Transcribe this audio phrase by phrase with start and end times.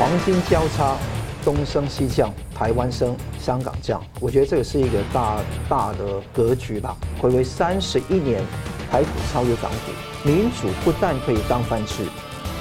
[0.00, 0.96] 黄金交叉，
[1.44, 4.02] 东升西降，台湾升，香港降。
[4.18, 5.36] 我觉得这个是一个大
[5.68, 6.96] 大的格局吧。
[7.20, 8.42] 回归三十一年，
[8.90, 9.92] 台股超越港股，
[10.26, 12.02] 民主不但可以当饭吃，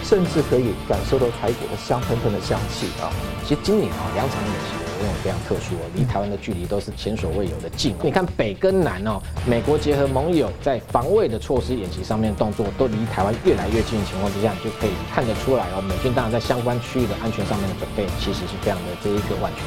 [0.04, 3.08] 甚至可以感受到台股的香喷喷的香气啊。
[3.46, 4.79] 其实今年啊，两场演习。
[5.00, 7.96] 这种非常特殊哦，离台湾的距离都是前所未有的近。
[8.04, 19.64] 你看北跟南哦，美国结合盟友在防卫的措施演习上面动作都离台湾越来越近的情况之下，你就可以看得出来哦，美军当然在相关区域的安全上面的准备其实是非常的这一个万全。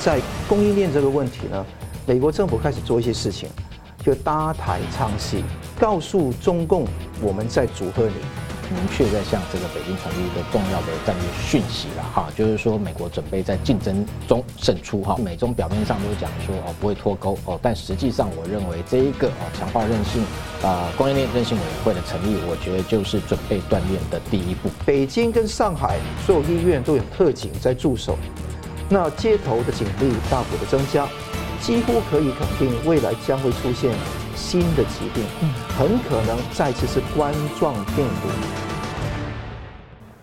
[0.00, 1.64] 在供应链这个问题呢，
[2.04, 3.48] 美国政府开始做一些事情，
[4.04, 5.42] 就搭台唱戏，
[5.80, 6.86] 告诉中共
[7.22, 8.43] 我们在祝贺你。
[8.70, 15.16] 明确在向这个北京传递一个重要的战略讯息了哈，就是说美国准备在竞争中胜出哈。
[15.16, 20.24] 美中表面上都是讲说哦不会脱钩哦，但实际上我认为这一个哦强化韧性
[20.62, 24.70] 啊供应链韧性委员会的成立，我觉得就是准备锻炼的第一步。
[24.86, 28.16] 北京跟上海所有医院都有特警在驻守，
[28.88, 31.08] 那街头的警力大幅的增加，
[31.64, 33.90] 几乎可以肯定未来将会出现。
[34.36, 35.24] 新的疾病，
[35.78, 38.28] 很可能再次是冠状病毒。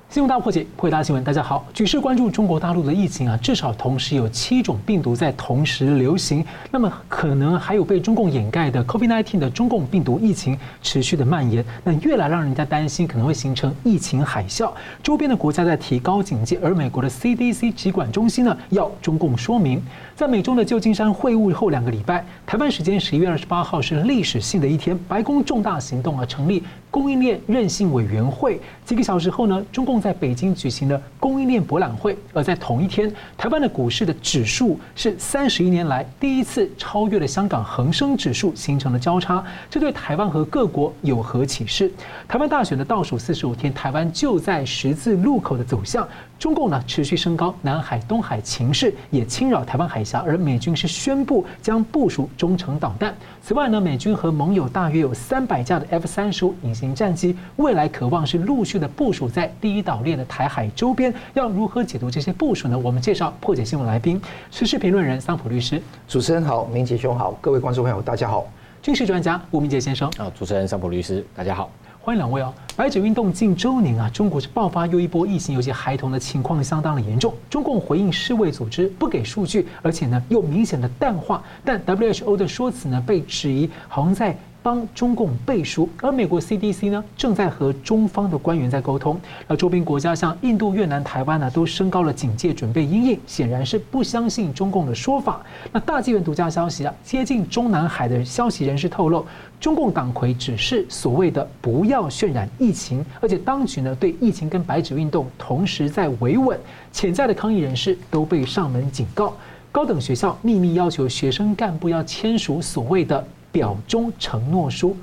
[0.08, 1.66] 新闻大破解，回答新闻，大家好。
[1.74, 6.46] 举世关注中国大陆的疫情啊，至少同时有七种病毒在同时流行。
[6.70, 14.70] 那么可能还有被中共掩盖的 COVID-19 的中共病毒疫情持续的蔓延，那越来让人家担心可能会形成疫情海啸。
[15.02, 19.82] 周边的国家在提高警戒，而美国的 CDC 疾管中心呢，要中共说明。
[20.22, 28.62] 在美中的旧金山会晤后两个礼拜，台湾时间十一月二十八号是历史性的一天，白宫重大行动啊，成立供应链韧性委员会。
[28.86, 32.16] 几个小时后呢，中共在北京举行了供应链博览会。
[32.34, 39.44] 而在同一天，台湾的股市的指数是三十一年来第一次超越了香港恒生指数，形成了交叉。
[39.72, 41.92] 这对台湾和各国有何启示？
[42.28, 46.08] 台湾大选的倒数四十五天，台湾就在十字路口的走向。
[46.38, 53.16] 中共呢持续升高南海、东海情势，也侵扰台湾海峡，而美军是宣布将部署中程导弹。
[53.42, 61.14] 此外呢，美军和盟友大约有三百架的 F 三十五隐形战机，未来渴望是陆续的部署在第一岛链的台海周边。
[61.34, 62.78] 要如何解读这些部署呢？
[62.78, 65.82] 我们介绍破解新闻来宾，时事评论人桑普律师。
[66.08, 68.46] 主持人好，明杰兄好，各位观众朋友大家好。
[68.82, 70.10] 军事专家吴明杰先生。
[70.18, 71.70] 啊，主持人桑普律师大家好。
[72.04, 72.52] 欢迎两位哦！
[72.76, 77.32] 白酒运动近周年啊，中国是爆发又一波疫情，尤其孩童的情况相当的严重。
[77.48, 84.36] 中共回应世卫组织不给数据，而且呢又明显的淡化，但 WHO 的说辞呢被质疑，好像在。
[84.64, 89.20] 帮中共背书，而美国 CDC 呢正在和中方的官员在沟通。
[89.48, 95.42] 而周边国家像印度、越南、台湾呢，都升高了警戒，准备因应，显然是不相信中共的说法。
[95.72, 99.26] 那大纪元独家消息啊，接近中南海的消息人士透露，
[99.60, 106.60] 中共党魁只是所谓的不要渲染疫情，而且当局呢对疫情跟白纸运动同时在维稳，
[106.92, 109.34] 潜在的抗议人士都被上门警告。
[109.72, 113.26] 高等学校秘密要求学生干部要签署所谓的。
[113.52, 114.96] 表中承诺书，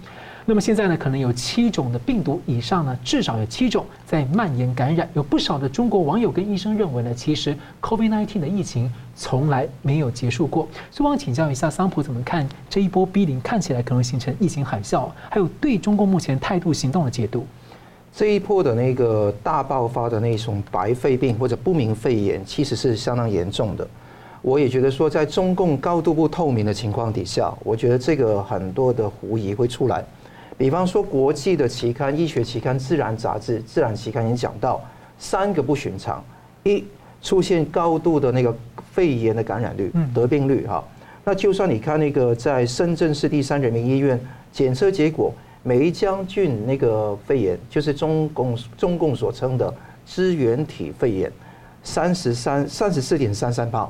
[0.47, 5.09] 那么现在呢，可能有七种的病毒以上呢，至少有七种在蔓延感染。
[5.13, 10.67] 有不少的中国网友跟医生认为呢，其实 COVID-19 的疫情从来没有结束过。
[10.91, 17.47] 所以我想请教一下桑普怎么看这一波 B 零看起来可能形成疫情海啸，还有对中共目前态度行动的解读。
[18.11, 23.87] 这一波的那个大爆发的那种白肺病或者不明肺炎，其实是相当严重的。
[24.41, 30.05] 我也觉得说，在中共高度不透明的情况底下，我觉得这个很多的狐疑会出来。
[30.57, 34.81] 比方说，国际的期刊、医学期刊《自然》杂志、《自然》期刊已经讲到
[35.19, 36.25] 三个不寻常：
[36.65, 36.85] 一，
[37.23, 38.57] 出现高度的那个
[38.93, 40.83] 肺炎的感染率、得病率哈。
[41.25, 44.19] 那就算你看那个在深圳市第三人民医院
[44.53, 45.33] 检测结果，
[45.63, 49.73] 梅将军那个肺炎，就是中共中共所称的
[50.07, 51.31] 支原体肺炎，
[51.83, 53.89] 三十三三十四点三三趴。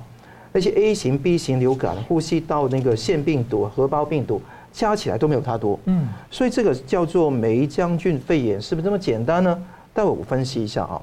[0.53, 4.41] 那些 A 型、B 型流感、呼吸道那个腺病毒、核包病毒
[4.73, 9.63] 加起来都没有它多，嗯，所以这个叫做霉浆菌肺炎，是不是这么简单呢？
[9.93, 11.01] 待会我分析一下啊。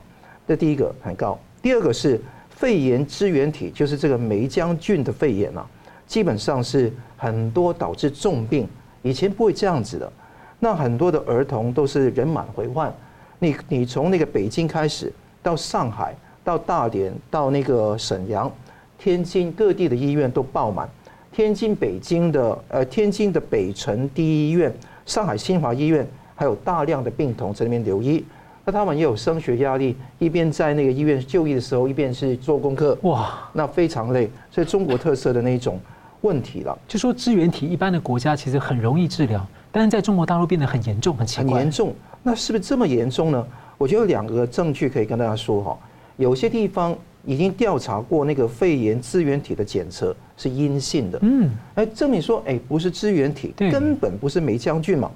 [0.48, 5.66] 这第一个很高，第二个是肺炎支原体，就是这个霉浆菌的肺炎啊，
[6.08, 8.68] 基本上是很多导致重病，
[9.02, 10.12] 以前不会这样子的。
[10.60, 12.94] 那很多的儿童都是人满为患，
[13.40, 15.12] 你你从那个北京开始，
[15.44, 18.52] 到上海，到大连，到那个沈阳。
[18.98, 20.90] 天津各地的医院都爆满，
[21.32, 24.74] 天津、北京的呃，天津的北辰第一医院、
[25.06, 28.24] 上海新华医院，还有大量的病童在那边留医。
[28.68, 32.98] 那他们也有升学压力，一边在那个医院就医的时候，一边是做功课。
[33.04, 35.80] 哇，那非常累，所以中国特色的那种
[36.22, 36.76] 问题了。
[36.88, 41.54] 就说支原体，一般的国家其实很容易治疗，但是在中国大陆变得很严重，很奇怪。
[41.54, 41.94] 很严重，
[42.24, 43.48] 那是不是这么严重呢？
[43.78, 45.78] 我觉得有两个证据可以跟大家说哈。
[46.18, 55.10] 有些地方已经调查过那个肺炎支原体的检测是阴性的，嗯，哎，证明说，哎，不是支原体，根本不是梅将军嘛。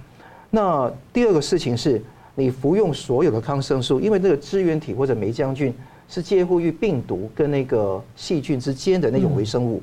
[0.50, 2.01] 那第二个事情是，
[2.35, 5.73] 你服用所有的抗生素，因为这个支原体或者梅将军
[6.07, 9.81] 是介乎于病毒跟那个细菌之间的那种微生物。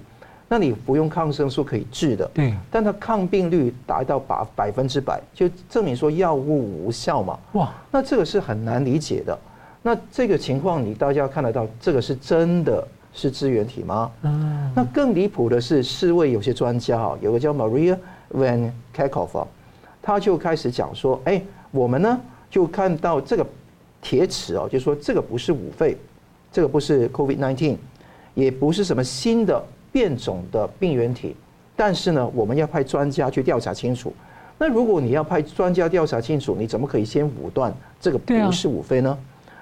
[0.49, 7.39] 那你服用抗生素可以治的，对，但它抗病率达到百百分之百，就证明说药物无效嘛。
[7.53, 9.37] 哇，那这个是很难理解的。
[9.87, 14.11] 那这个情况你大家看得到，这个是真的是支原体吗？
[14.23, 14.69] 嗯。
[14.75, 17.97] 那更离谱的是，世卫有些专家啊，有个叫 Maria
[18.35, 19.47] Van Kerkhove，
[20.03, 21.41] 他就开始讲说，哎，
[21.71, 23.47] 我们呢就看到这个
[24.03, 25.97] 铁齿哦，就说这个不是五肺，
[26.51, 27.77] 这个不是 COVID-19，
[28.35, 29.65] 也不是什么新的。
[29.93, 31.35] 变种的病原体，
[31.75, 34.13] 但是呢，我们要派专家去调查清楚。
[34.59, 39.17] 那如果你要派专家调查清楚，你怎么可以先武断这个不是五非呢？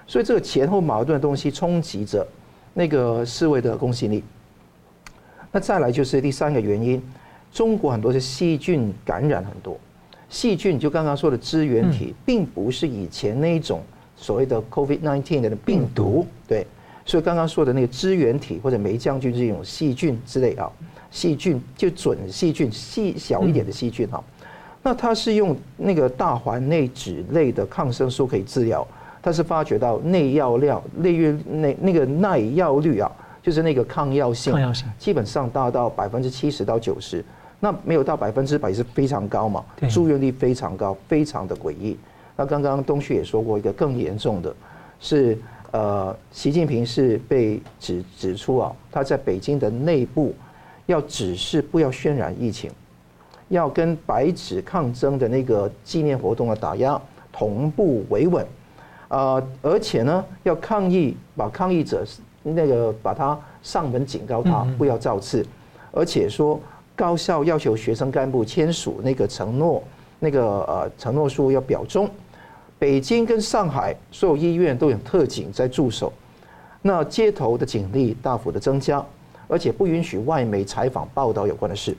[0.07, 2.27] 所以这个前后矛盾的东西冲击着
[2.73, 4.23] 那个世卫的公信力。
[5.51, 7.03] 那再来就是第三个原因，
[7.53, 9.79] 中国很多是细菌感染很多，
[10.29, 13.81] 细菌就刚刚说的支原体，并不是以前那一种
[14.17, 16.67] 所谓的 COVID-19 的病毒，对。
[17.07, 20.73] 所以刚刚说的那个支原体或者霉浆菌这种细菌之类啊，
[21.11, 24.25] 细菌就准细菌细小一点的细菌哈，
[24.83, 28.89] 那它是用那个大环内酯类的抗生素可以治疗，
[29.25, 33.11] 它是发觉到内药量、内药那那个耐药率啊，
[33.43, 37.25] 就是那个抗药性，抗药性基本上达到百分之七十到九十，
[37.59, 41.97] 那没有到百分之百是非常高嘛，住院率非常高，非常的诡异。
[42.37, 44.55] 那刚刚东旭也说过一个更严重的
[45.01, 45.39] 是。
[45.71, 50.33] 呃，习近平是被指指出啊，他在北京的内部
[50.87, 52.71] 要指示不要渲染疫情，
[53.49, 56.97] 要跟白纸抗争的那个纪念活动的打压
[57.33, 58.47] 同步维稳，
[59.09, 62.05] 啊，而且呢，要抗议把抗议者
[62.43, 65.45] 那个把他上门警告他不要造次，
[65.93, 66.61] 而且说
[66.97, 69.83] 高校要求学生干部签署那个承诺，
[70.19, 72.09] 那个呃承诺书要表忠。
[72.79, 76.13] 北京跟上海所有医院都有特警在驻守，
[76.83, 79.03] 那街头的警力大幅的增加，
[79.49, 81.97] 而且不允许外媒采访报道有关的事。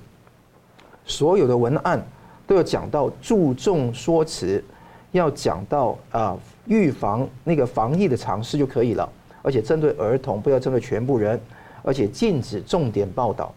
[1.05, 2.03] 所有的文案
[2.45, 4.63] 都要讲到注重说辞，
[5.11, 6.37] 要讲到啊
[6.67, 9.07] 预防那个防疫的尝试就可以了，
[9.41, 11.39] 而且针对儿童不要针对全部人，
[11.83, 13.53] 而且禁止重点报道。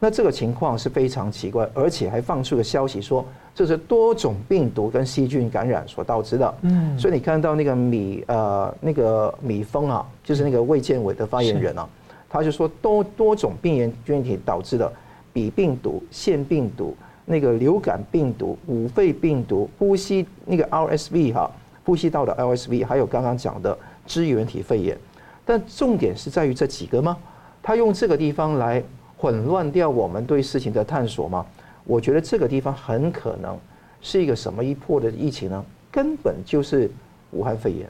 [0.00, 3.24] 那这个情况是非常奇怪，而且还放出个消息说，
[3.54, 6.54] 这是多种病毒跟细菌感染所导致的。
[6.62, 11.88] 嗯，所以你看到那个米呃那个米峰啊，就是那个卫健委的发言人啊，
[12.28, 14.92] 他就说多多种病原菌体导致的
[15.32, 21.50] 鼻病毒、腺病毒、那个流感病毒、五肺病毒、呼吸那个 RSV 哈，
[21.84, 23.76] 呼吸道的 LSV，还有刚刚讲的
[24.06, 24.98] 支原体肺炎。
[25.44, 27.16] 但重点是在于这几个吗？
[27.62, 28.82] 他用这个地方来。
[29.16, 31.46] 混乱掉我们对事情的探索吗？
[31.84, 33.56] 我觉得这个地方很可能
[34.02, 35.64] 是一个什么一破的疫情呢？
[35.90, 36.90] 根本就是
[37.30, 37.88] 武汉肺炎，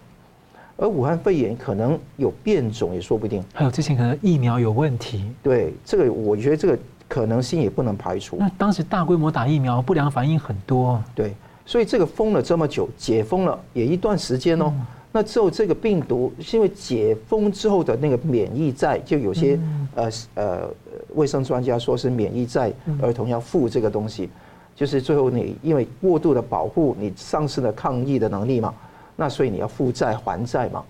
[0.76, 3.42] 而武汉肺炎可能有变种也说不定。
[3.52, 5.24] 还有之前可能疫苗有问题。
[5.42, 8.36] 对，这个我觉得这个可能性也不能排除。
[8.38, 11.02] 那当时大规模打疫苗，不良反应很多。
[11.16, 11.34] 对，
[11.66, 14.66] 所以这个封了这么久，解封了也一段时间哦。
[14.68, 14.86] 嗯。
[15.16, 19.56] 那之后，这个病毒是因为解封之后的那个免疫债，就有些
[19.94, 20.68] 呃呃
[21.14, 24.28] 卫生专家说是免疫债，儿童要付这个东西，
[24.74, 28.74] 就是最后你因为过度的保护，你丧失了抗疫的能力嘛，
[29.14, 30.84] 那所以你要负债还债嘛，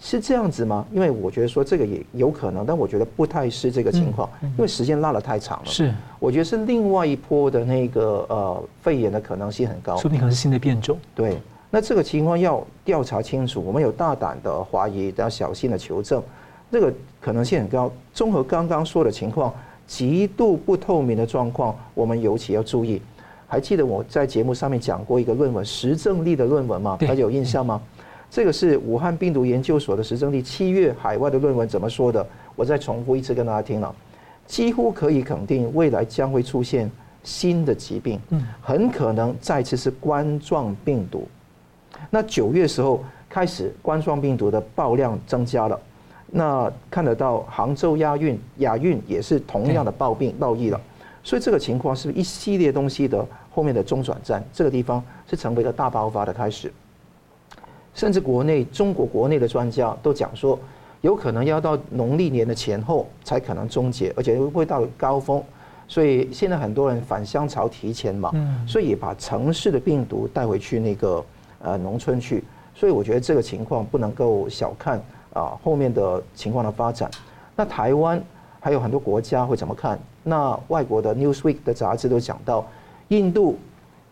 [0.00, 0.86] 是这样子吗？
[0.92, 5.66] 因为我觉得说这个也有可能，但我觉得不太是这个情况，因为时间拉得太长了。
[5.66, 10.98] 是，我觉得是另外一波的那个呃肺炎的可能性很高，说不定可能是新的变种。
[11.14, 11.36] 对。
[11.70, 16.22] 那这个情况要调查清楚，我们有大胆的怀疑，要小心的求证，
[16.72, 16.90] 这个
[17.20, 17.92] 可能性很高。
[18.14, 19.52] 综合刚刚说的情况，
[19.86, 23.02] 极度不透明的状况，我们尤其要注意。
[23.46, 26.96] 还记得我在节目上面讲过一个论文，实证力的论文吗？
[27.00, 27.82] 大家有印象吗？
[28.30, 32.24] 这个是武汉病毒研究所的石正丽七月海外的论文怎么说的？
[32.54, 33.94] 我再重复一次跟大家听了，
[34.46, 36.90] 几乎可以肯定，未来将会出现
[37.22, 38.20] 新的疾病，
[38.60, 41.26] 很可能再次是冠状病毒。
[42.10, 45.80] 那九月时候开始，冠状病毒的爆量增加了。
[46.30, 50.80] 那看得到杭州亚运，亚运也是同样的暴病暴疫了。
[51.24, 56.72] 所以这个情况是一系列东西的后面的中转站，这个地方是成为了大爆发的开始。
[57.98, 60.58] 甚至国内中国国内的专家都讲说，
[61.00, 65.42] 有可能要到农历年的前后才可能终结，而且会到高峰。
[65.88, 68.32] 所以现在很多人返乡潮提前嘛，
[68.66, 71.22] 所以也把城市的病毒带回去那个。
[71.60, 75.02] 呃，农村去，所以我觉得这个情况不能够小看
[75.32, 77.10] 啊后面的情况的发展。
[77.56, 78.22] 那台湾
[78.60, 79.98] 还有很多国家会怎么看？
[80.22, 82.64] 那外国的 Newsweek 的杂志都讲到，
[83.08, 83.58] 印度、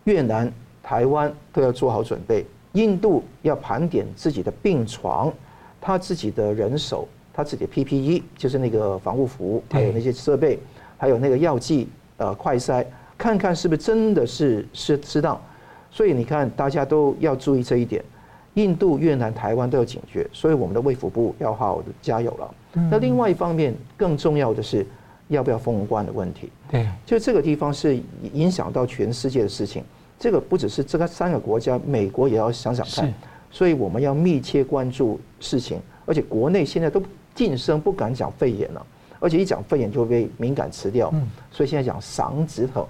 [0.03, 0.53] 越南、
[0.83, 2.45] 台湾都要做好准备。
[2.77, 5.33] 印度要盘点自己的病床，
[5.81, 10.59] 他自己的人手，他自己的 PPE，就是那个防护服，还有那些设备，
[10.99, 12.85] 还有那个药剂，呃，快筛，
[13.17, 15.41] 看看是不是真的是适适当。
[15.91, 18.05] 所以你看，大家都要注意这一点。
[18.55, 22.55] 印度、越南、台湾都有警觉，所以我们的卫福部要好好的加油了。
[22.91, 24.87] 那另外一方面，更重要的是
[25.29, 26.51] 要不要封关的问题。
[26.71, 27.99] 对，就这个地方是
[28.35, 29.83] 影响到全世界的事情。
[30.19, 33.13] 这个不只是这个三个国家，美国也要想想看。
[33.51, 37.03] 所以我们要密切关注事情，而且国内现在都
[37.35, 38.87] 晋升不敢讲肺炎了，
[39.21, 41.13] 而且一讲肺炎就会被敏感词掉。
[41.51, 42.87] 所以现在讲嗓子疼，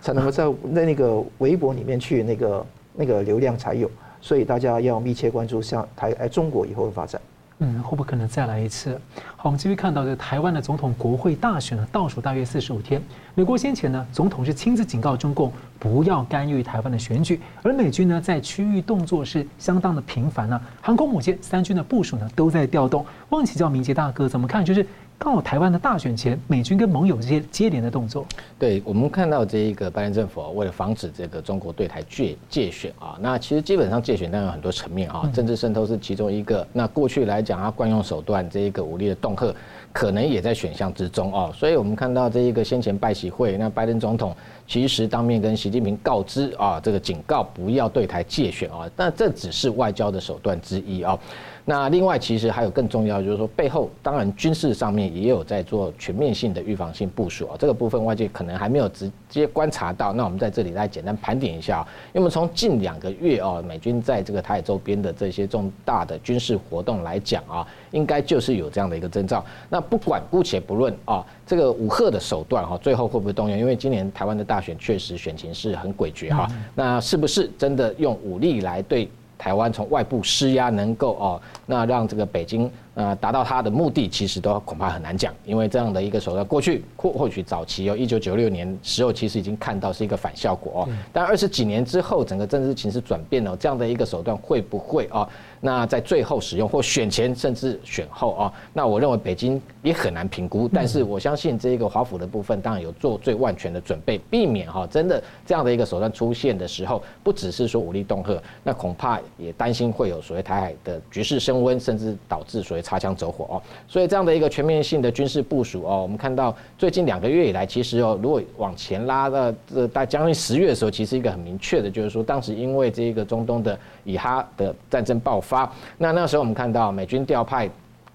[0.00, 3.90] 才能够在那那个微博里面去那个那个流量才有。
[4.20, 7.20] 所以大家要密切关注像台哎中国以后的发展。
[7.58, 9.00] 嗯，会不会可能再来一次？
[9.36, 13.00] 好，我们继续看到这台湾的总统国会大选呢，倒数大约四十五天。
[13.34, 23.06] 美国先前呢，总统是亲自警告中共不要干预台湾的选举，而美军呢，在区域动作是相当的频繁呢，航空母舰三军的部署呢，都在调动。
[23.30, 24.64] 忘记叫明杰大哥怎么看？
[24.64, 24.84] 就是。
[25.18, 28.26] 到台湾的大选前，美军跟盟友这些接连的动作，
[28.58, 36.66] 对我们看到这一个拜登政府为了防止这个中国对台借借选啊，那其实基本上借选当然有很多层面啊，政治渗透是其中一个。
[36.72, 39.54] 那过去来讲，他惯用手段这一个武力的恫吓，
[39.94, 41.50] 可能也在选项之中啊。
[41.54, 51.18] 所以我们看到这一个先前拜习会，那拜登总统其实当面跟习近平告知啊，这个警告不要对台借选啊，但这只是外交的手段之一啊。
[51.66, 57.56] 那另外，其实还有更重要，就是说背后当然军事上面也有在做全面性的预防性部署啊。
[57.58, 60.12] 这个部分外界可能还没有直接观察到。
[60.12, 61.78] 那我们在这里来简单盘点一下，
[62.12, 69.42] 因为我们从近两个月哦，美军在这个台海周边的这些重大的军事活动来讲啊，应该就是有这样的一个征兆。
[69.70, 73.58] 那不管姑且不论啊，这个武吓的手段哈，最后会不会动用？
[73.58, 76.46] 因为今年台湾的大选确实选情是很诡谲哈。
[76.74, 79.08] 那是不是真的用武力来对？
[79.44, 95.28] 台湾从外部施压能够哦，那让这个北京呃达到他的目的，其实都恐怕很难讲，因为这样的一个手段，过去或或许早期有，一九九六年时候其实已经看到是一个反效果哦，但二十几年之后，整个政治情势转变了，这样的一个手段会不会哦？
[95.64, 100.68] 那在最后使用或选前甚至选后啊，那我认为北京也很难评估。
[100.68, 113.62] 但是我相信这个华府的部分当然有做最万全的准备，避免哈真的这样的一个手段出现的时候，不只是说武力恫吓，那恐怕也担心会有所谓台海的局势升温，甚至导致所谓擦枪走火哦。
[113.88, 125.53] 所以这样的一个全面性的军事部署哦，我们看到最近两个月以来，其实哦，如果往前拉到这大将近十月的时候，其实一个很明确的就是说，当时因为这个中东的以哈的战争爆发。
[125.98, 127.68] 那那时候我们看到美军调派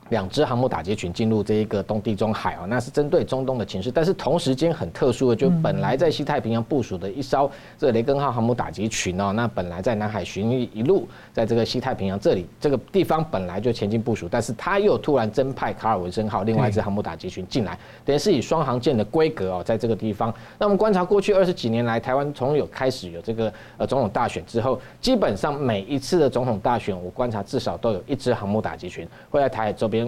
[0.09, 3.91] 两支航母打击群进入这一个东地中海啊，那是针对中东的情势。
[3.91, 20.33] 但是同时间很特殊的，就本来在西太平洋部署的一艘这雷根号航母打击群哦，那本来在南海巡弋一路，在这个西太平洋这里这个地方本来就前进部署，但是他又突然增派卡尔文森号另外一支航母打击群进来，等于是以双航舰的规格哦，在这个地方。
[20.57, 29.98] 那我们观察过去二十几年来，台湾从有开始有这个呃总统大选之后，基本上每一次的总统大选，我观察至少都有一支航母打击群会在台海周边。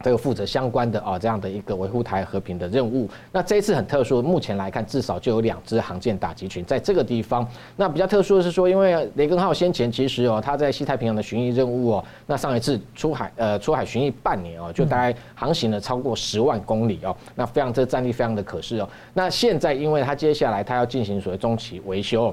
[0.00, 3.10] 这个负责相关的啊，这样的一个维护台和平的任务。
[3.32, 7.44] 那这一次很特殊，目前来看至少就有两支航舰打击群在这个地方。
[7.74, 18.88] 那比较特殊的是说，因为雷根号先前其实哦，它在西太平洋的巡弋任务哦，那上一次出海呃出海巡弋半年哦，就大概航行了超过十万公里哦，那非常这战力非常的可视哦。
[19.14, 22.32] 那现在因为它接下来它要进行所谓中期维修。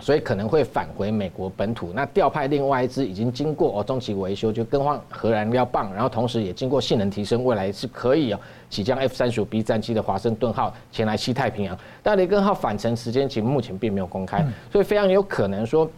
[0.00, 8.40] 所以可能会返回美国本土，那调派另外一支已经经过哦中期维修，就更换核燃料棒，然后同时也经过性能提升，未来是可以哦
[8.70, 11.78] 起降 F 三十五 B 战机的华盛顿号前来西太平洋。
[12.02, 15.90] 但雷根号返程时间其实目前并没有公开，所以非常有可能说。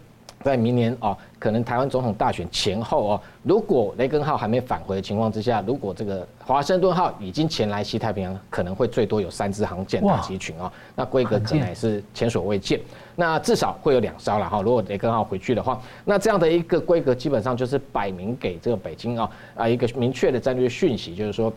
[0.43, 12.79] 在明年哦，可能台湾总统大选前后哦，如果雷根号还没返回的情况之下，如果这个华盛顿号已经前来西太平洋，可能会最多有三支航舰打击群啊，那规格可能也是前所未见。
[13.15, 14.61] 那至少会有两艘了哈。
[14.61, 21.51] 如果雷根号回去的话，那这样的一个规格基本上就是摆明给这个北京啊啊一个明确的战略讯息，就是说。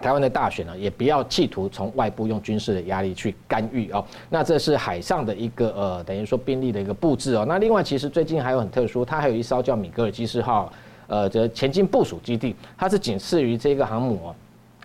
[0.00, 4.04] 台湾的大选呢，也不要企图从外部用军事的压力去干预哦。
[4.30, 7.44] 那这是海上的一个呃，等于说兵力的一个布置哦。
[7.48, 10.72] 那另外，其实最近还有很特殊，它还有一艘叫米格尔基斯号，
[11.08, 14.34] 呃，这前进部署基地，它是仅次于这个航母哦。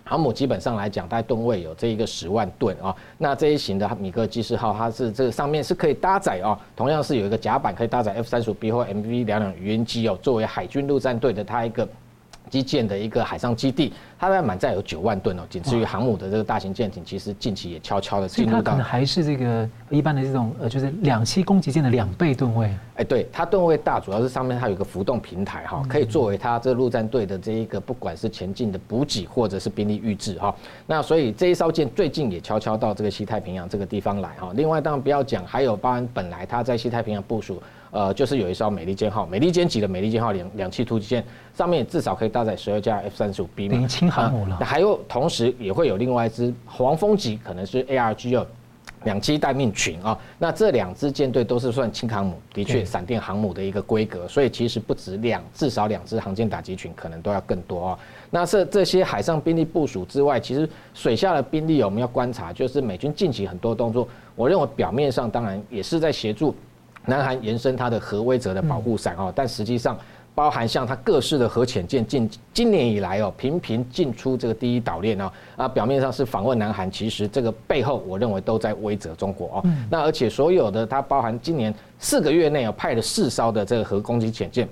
[0.06, 2.94] 航母基本上来讲，大概吨位有这一个十万吨啊。
[3.16, 11.88] 那这一型的米格尔基斯号，它是这上面是可以搭载哦，同样是有一个甲板可以搭载 F 三十五 B 或 MV 两两鱼鹰机哦，作为海军陆战队的它一个。
[12.50, 18.56] 基建的一个海上基地，它的满载有九万吨哦，仅次于航母的这个大型舰艇，其实近期也悄悄的进入到。
[18.56, 22.70] 所以它可能还是这个一般的这种呃，就是两栖攻击舰的两倍吨位。
[22.96, 30.54] 哎，对，它吨位大，主要是上面它有一个浮动平台哈，可以作为它这个陆战队的这一个不管是前进的补给或者是兵力预置哈。
[30.86, 34.52] 那所以这一艘舰最近也悄悄到这个西太平洋这个地方来哈。
[34.54, 37.60] 另外当然不要讲，还有包含本来它在西太平洋部署。
[37.94, 41.24] 呃，就是有一艘美利坚号，美利坚级的美利坚号两两栖突击舰，
[41.56, 44.56] 上面至少可以搭载十二架 F 三十五 B 嘛，轻航母了。
[44.56, 48.44] 还有同时也会有另外一支黄蜂级，可能是 ARG 二
[49.04, 50.18] 两栖待命群啊。
[50.40, 57.98] 那这两支舰队都是算轻航母，的确闪电航母的一个规格，所以其实不止两，至少两支航舰打击群可能都要更多啊。
[58.28, 66.52] 那这这些海上兵力部署之外，其实水下的兵力我们要观察，就是美军近期很多动作，我认为表面上当然也是在协助。
[67.06, 69.98] 南韩延伸它的核威慑的保护伞哦，但实际上
[70.34, 79.64] 包含像它各式的核潜舰，近今年以来哦频频进出这个第一岛链哦，啊表面上是访问南韩，其实这个背后我认为都在威责中国哦。
[79.90, 84.68] 那而且所有的它包含今年四个月内哦派了四艘的这个核攻击潜舰。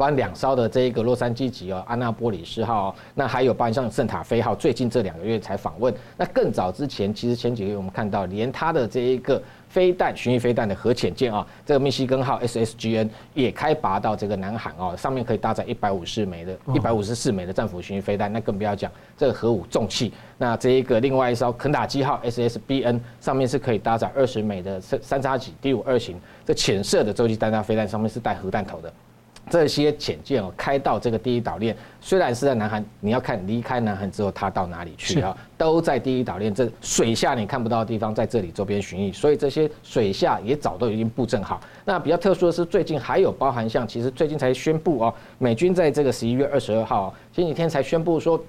[0.00, 5.94] 包含两艘的这一个洛杉矶级哦，安娜波里斯号，哦那还有包含像圣塔菲号，最近这两个月才访问。
[6.16, 20.10] 那更早之前，其实前几个月我们看到，连它的这一个飞弹巡弋飞弹的核潜舰啊，这个密西根号 SSGN 也开拔到这个南海哦，上面可以搭载一百五十枚的、一百五十四枚的战斧巡弋飞弹，那更不要讲这个核武重器。
[20.38, 28.90] 那这一个另外一艘肯塔基号 SSBN 上面是可以搭载二十枚的三三叉戟 D 五二型这浅射的洲际弹道飞弹，上面是带核弹头的。
[29.48, 35.36] 这些潜舰哦，开到这个第一岛链，虽然是在南韩，你要看离开南韩之后，它到哪里去啊？
[35.56, 41.60] 都在第一岛链这水下你看不到的地方，在这里周边巡弋，所以这些水下也早都已经布阵好。
[41.84, 48.42] 那比较特殊的是，最近还有包含像，其实最近才宣布哦，美军在这个十一月二十二号前几天才宣布说。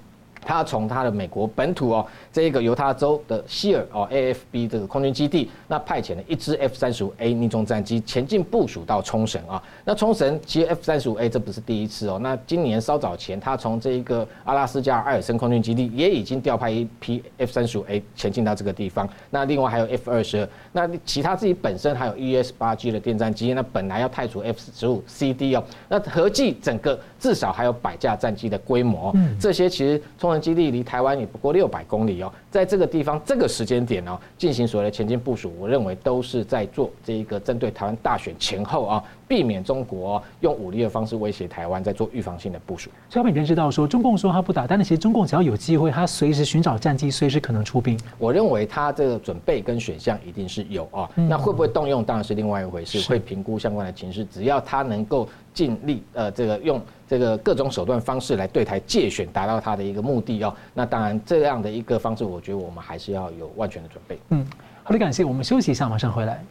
[0.44, 9.62] 他从他的美国本土哦，这个犹他州的希尔哦 AFB 这个空军基地，那派遣了一支 F 三十五 A 逆中战机前进部署到冲绳啊。
[9.84, 19.06] 那冲绳其实 F 三十五 A 这不是第一次哦，那今年稍早前，他从这一个阿拉斯加艾尔森空军基地也已经调派一批 F 三十五 A 前进到这个地方。
[19.28, 29.10] 那另外还有 F 二十二，那其他自己本身还有 ES 八 G 的电战机，那本来要派出 F 十五 CD 哦，那合计整个至少还有百架战机的规模。
[29.16, 42.90] 嗯，这些其实冲绳基地离台湾也不过六百公里在这个地方这个时间点呢，进行所谓的前进部署，我认为都是在做这一个针对台湾大选前后啊，避免中国用武力的方式威胁台湾，在做预防性的部署。
[43.08, 47.98] 所以我们已经知道说，中共说他不打，但是其实中共只要有机会，他随时寻找战机，随时可能出兵。
[48.18, 55.26] 我认为他这个准备跟选项一定是有啊，那会不会动用当然是另外一回事，会评估相关的情势，只要他能够。
[55.54, 60.54] 尽力呃，这个用这个各种手段方式来对台借选，达到他的一个目的哦。
[60.72, 64.18] 那当然这样的一个方式，我觉得我们还是要有万全的准备。
[64.30, 64.46] 嗯，
[64.82, 65.22] 好的，感谢。
[65.22, 66.42] 我们休息一下，马上回来。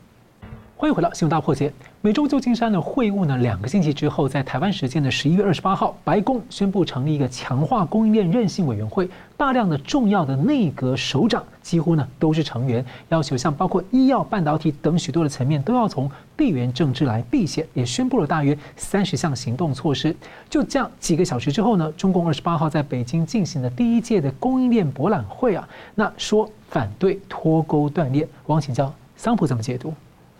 [0.81, 1.69] 欢迎回到《新闻大破解》。
[2.01, 20.15] 美中旧金山的会晤呢，两个星期之后，在台湾时间的十一月二十八号，白宫宣布成立一个强化供应链韧性委员会，大量的重要的内阁首长几乎呢都是成员，要求像包括医药、半导体等许多的层面都要从地缘政治来避险，也宣布了大约三十项行动措施。
[20.49, 29.93] 就这样几个小时之后呢，中共二十八号在北京进行的第一届的供应链博览会啊，那说反对脱钩断链，我请教桑普怎么解读？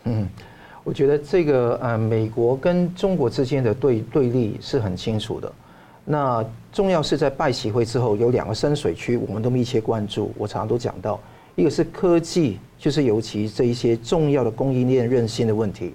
[0.04, 0.28] 嗯。
[0.84, 5.52] 我觉得这个呃，美国跟中国之间的对对立是很清楚的。
[6.04, 10.32] 那重要是在拜习会之后，有两个深水区，我们都密切关注。
[10.36, 11.20] 我常常都讲到，
[11.54, 15.90] 一个是科技，就是尤其这一些重要的供应链韧性的问题；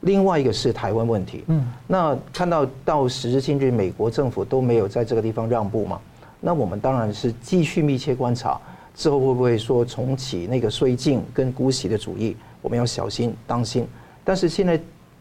[0.00, 1.44] 另外一个是台湾问题。
[1.46, 6.00] 嗯，那看到到时至今日，美国政府都没有在这个地方让步嘛？
[6.40, 8.60] 那我们当然是继续密切观察，
[8.92, 12.36] 之后会不会说重启那个绥靖跟姑息的主义？
[12.66, 13.86] 我们要小心当心。
[14.24, 14.76] 但是现在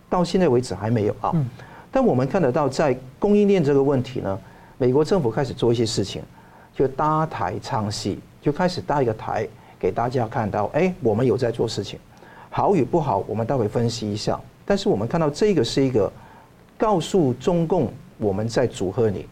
[0.09, 1.31] 到现在为止还没有啊。
[1.91, 4.39] 但我们看得到，在供应链这个问题呢，
[4.79, 6.23] 美国政府开始做一些事情，
[6.73, 9.47] 就搭台唱戏，就开始搭一个台
[9.79, 11.99] 给大家看到，哎，我们有在做事情，
[12.49, 14.39] 好与不好，我们待会分析一下。
[14.65, 16.11] 但是我们看到这个是一个
[16.79, 19.27] 告诉中共我们在祝贺你，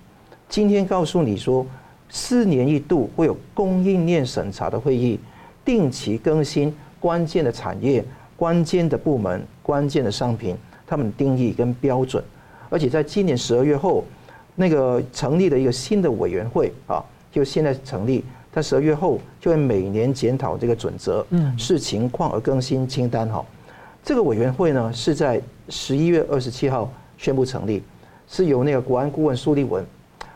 [0.47, 1.65] 今天告诉你说，
[2.10, 5.19] 四年一度会有供应链审查的会议，
[5.65, 6.71] 定期更新
[7.03, 8.01] 关键的产业。
[8.35, 12.21] 关键的部门、关键的商品，他们定义跟标准，
[12.69, 14.03] 而且在今年十二月后，
[14.55, 23.45] 那个成立的一个新的委员会啊，就现在成立，在十二月后就会每年检讨这个准则，嗯，视情况而更新清单哈。
[24.03, 25.39] 这个委员会呢是在
[25.69, 27.81] 十一月二十七号宣布成立，
[28.27, 29.85] 是由那个国安顾问苏立文，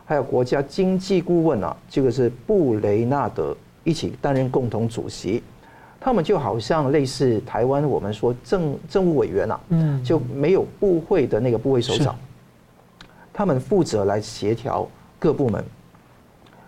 [0.06, 5.44] 还有国家经济顾问啊，这个是布雷纳德一起担任共同主席。
[6.00, 12.16] 他们就好像类似台湾我们说政政务委员啊，嗯，就没有部会的那个部会首长，
[13.34, 15.64] 他们负责来协调各部门，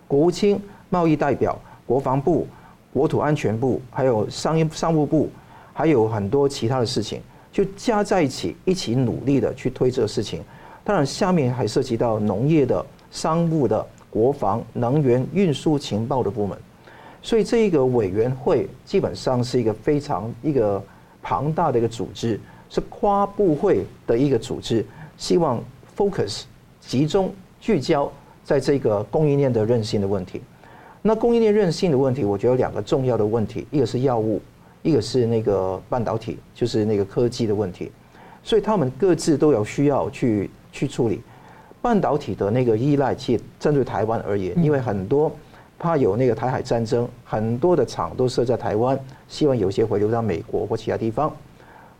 [0.08, 2.46] 国务卿、贸易代表、国防部、
[2.92, 5.30] 国土安全部，还有商业商务部，
[5.72, 10.42] 还有很多其他的事情，就加在一起，一起努力的去推这个事情。
[10.82, 16.58] 当然，下面还涉及到农业的、商务的、国防、能源、运输、情报的部门。
[17.22, 20.82] 所以这一个委员会基本上是一个非常一个
[21.22, 24.84] 庞大的一个组织，是跨部会的一个组织，
[25.18, 25.62] 希望
[25.94, 26.44] focus
[26.80, 27.30] 集中
[27.60, 28.10] 聚焦
[28.42, 30.40] 在这个供应链的韧性的问题。
[31.02, 34.40] 那供应链韧性的问题，我觉得有两个重要的问题，一个是药物，
[34.82, 37.92] 一个是那个半导体，就是那个科技的问题。
[38.42, 41.20] 所以他们各自都有需要去去处理
[41.82, 45.30] 半导体的那个依赖，其实针对台湾而言，因为很多。
[45.80, 51.34] 怕有那个台海战争，很多的厂都设在台湾，希望有些回流到美国或其他地方。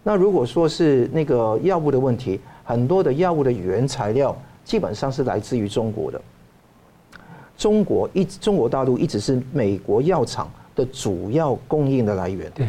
[0.03, 6.21] 那如果说是那个药物的问题，很多的药物的原材料基本上是来自于中国的。
[7.57, 12.51] 中国一中国大陆一直是美国药厂的主要供应的来源。
[12.55, 12.69] 对。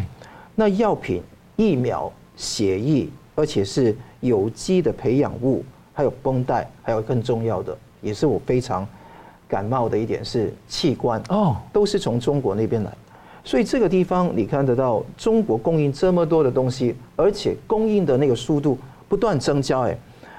[0.56, 1.22] 那药品、
[1.58, 8.88] 疫苗、血液，而且是有机的培养物，还有绷带，还有更重要的，也是我非常。
[9.52, 12.92] 感冒的一点是器官哦，都是从中国那边来，
[13.44, 18.78] 所以这个地方你看得到中国供应这么多的东西，而且供应的那个速度
[19.10, 19.82] 不断增加。
[19.82, 19.98] 哎，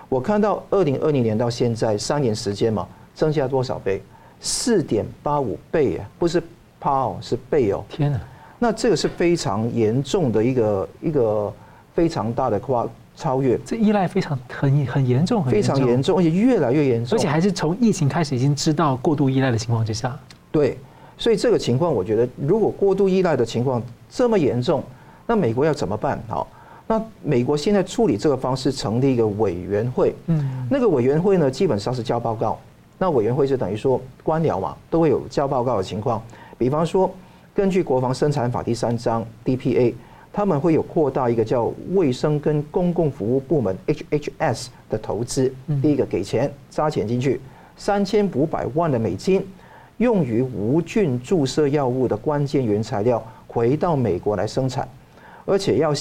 [0.09, 4.01] 我看到二零二零年到现在三年时间嘛，增加多少倍？
[4.40, 6.42] 四点八五倍啊，不是
[6.81, 7.85] 趴哦，是倍哦。
[7.90, 8.18] 天哪，
[8.59, 11.53] 那这个是非常严重的一个一个
[11.92, 12.88] 非常大的跨。
[13.14, 20.18] 超越这依赖非常很很严重，非常严重，而且越来越严重，而且还是从疫情开始已经知道过度依赖的情况之下。
[20.51, 20.79] 对，
[21.18, 24.83] 所以这个情况，我觉得如果过度依赖的情况这么严重，
[25.27, 26.18] 那美国要怎么办？
[26.27, 26.48] 好，
[26.87, 30.14] 那美国现在处理这个方式，成立一个委员会。
[30.27, 32.59] 嗯，那个委员会呢，基本上是交报告。
[32.98, 36.22] 那委员会就等于说官僚嘛，都会有交报告的情况。
[36.57, 37.12] 比方说，
[37.55, 39.92] 根据国防生产法第三章 DPA。
[40.33, 47.38] 他们会有扩大一个叫卫生跟公共服务部门 HHS 的投资，第一个给钱扎钱进去，
[47.77, 49.47] 三千五百万的美金，
[49.99, 54.88] 用于无菌注射药物的关键原材料回到美国来生产，
[55.45, 55.92] 而且要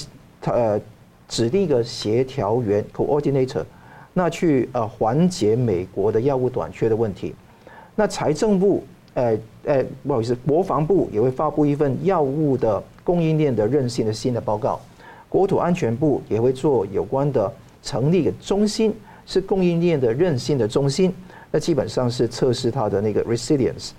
[0.46, 0.80] 呃
[1.28, 3.62] 指定一个协调员 coordinator，
[4.14, 7.34] 那去呃缓解美国的药物短缺的问题。
[7.94, 12.82] 那财政部呃呃不好意思，国防部也会发布一份药物的。
[13.04, 14.80] 供应链的韧性的新的报告，
[15.28, 18.94] 国土安全部也会做有关的成立一个中心，
[19.26, 21.12] 是供应链的韧性的中心。
[21.50, 23.90] 那基本上是测试它的那个 resilience。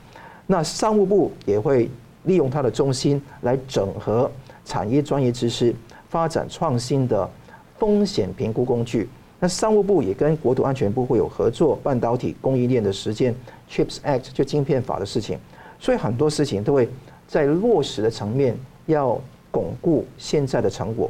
[0.48, 1.90] 那商务部也会
[2.24, 4.30] 利用它的中心来整合
[4.66, 5.74] 产业专业知识，
[6.10, 7.30] 发展创新的
[7.78, 9.08] 风险评估工具。
[9.40, 13.36] 那商务部也跟国土安全部会有合作，半导体供应链的实践
[13.70, 15.38] Chips Act 就晶片法的事情。
[15.80, 16.90] 所以很多事情都会
[17.28, 18.58] 在落实的层面。
[18.86, 19.20] 要
[19.50, 21.10] 巩固现在的成果，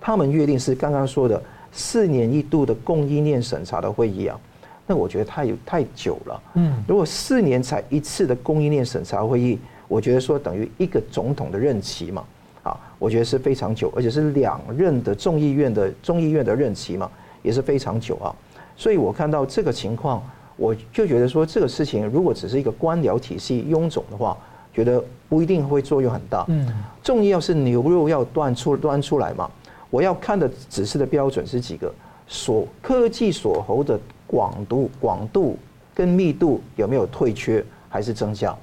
[0.00, 4.38] 他们约定是刚刚说的四年一度的供应链审查的会议啊，
[4.86, 6.42] 那我觉得太太久了。
[6.54, 12.24] 嗯，如果四年才一次的供应链审查会议，我觉得说等于一个总统的任期嘛，
[12.64, 17.10] 啊，我觉得是非常久，而且是两任的众议院的众议院的任期嘛，
[17.42, 18.34] 也是非常久啊。
[18.76, 20.22] 所以我看到这个情况，
[20.56, 24.36] 我就觉得说这个事情如果只是一个官僚体系臃肿的话。
[24.72, 26.44] 觉得不一定会作用很大。
[26.48, 26.66] 嗯，
[27.02, 29.50] 重要是牛肉要端出端出来嘛。
[29.90, 31.92] 我要看的指示的标准是几个：
[32.26, 35.58] 锁科技锁喉的广度、广度
[35.94, 38.56] 跟密度有没有退缺还是增加？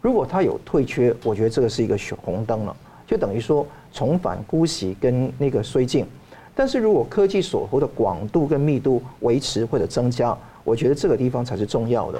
[0.00, 2.74] 如果它有退缺，我觉得这个是一个红灯了，
[3.06, 6.06] 就等于说重返姑息跟那个绥靖。
[6.54, 12.18] 但是如果科技锁喉的广度跟密度维持或者增加，我觉得这个地方才是重要的。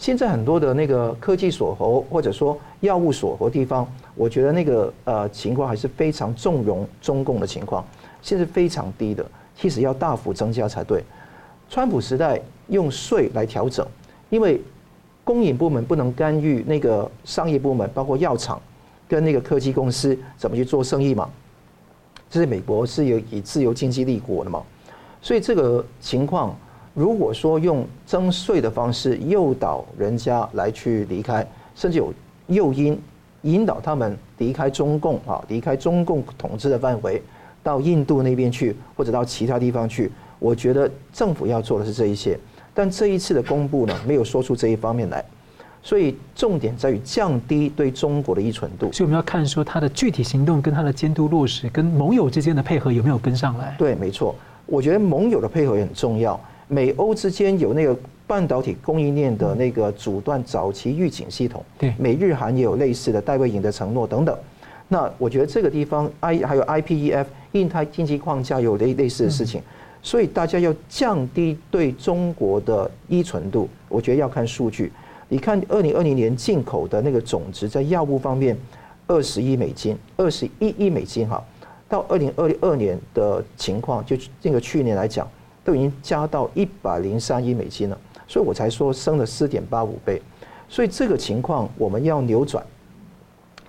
[0.00, 7.84] 现在很多的那个科技锁喉，或者说药物锁喉地方，我觉得那个呃情况还是非常纵容中共的情况，
[8.22, 9.22] 现在非常低的，
[9.54, 11.04] 其实要大幅增加才对。
[11.68, 13.86] 川普时代用税来调整，
[14.30, 14.58] 因为
[15.22, 18.58] 公营部门不能干预那个商业部门，包括药厂
[19.06, 21.28] 跟那个科技公司怎么去做生意嘛。
[22.30, 24.62] 这是美国是有以自由经济立国的嘛，
[25.20, 26.56] 所以这个情况。
[26.94, 32.12] 如果说用征税的方式诱导人家来去离开，甚至有
[32.48, 33.00] 诱因
[33.42, 37.22] 引导他们离开中共啊，离开中共统治的范围，
[37.62, 42.38] 到印度那边去或者到其他地方去，我觉得政府要做的是这一些。
[42.74, 45.24] 但这一次的公布呢，没有说出这一方面来。
[45.82, 48.92] 所以重点在于降低对中国的依存度。
[48.92, 53.74] 所以我们要看说它的具体行动跟它的监督落实，跟盟友之间的配合有没有跟上来？
[53.78, 54.34] 对，没错。
[54.66, 56.38] 我觉得盟友的配合也很重要。
[56.70, 57.96] 美欧之间有那个
[58.28, 61.64] 半导体供应链的那个阻断早期预警系统。
[61.76, 64.38] 对，美日韩也有类似的戴维营的承诺等等。
[64.86, 69.60] 那我觉得这个地方 I 还有 IPEF 印太经济框架有类类似的事情。
[70.02, 74.90] 所以大家要降低对中国的依存度，我觉得要看数据。
[75.28, 78.56] 你看，二零二零年进口的那个总值在药物方面，
[79.06, 81.44] 二十亿美金，二十一亿美金哈，
[81.88, 85.28] 到二零二二年的情况，就这个去年来讲，
[85.70, 90.20] 都已经加到一百零三亿美金了，所以我才说升了四点八五倍，
[90.68, 92.64] 所以这个情况我们要扭转，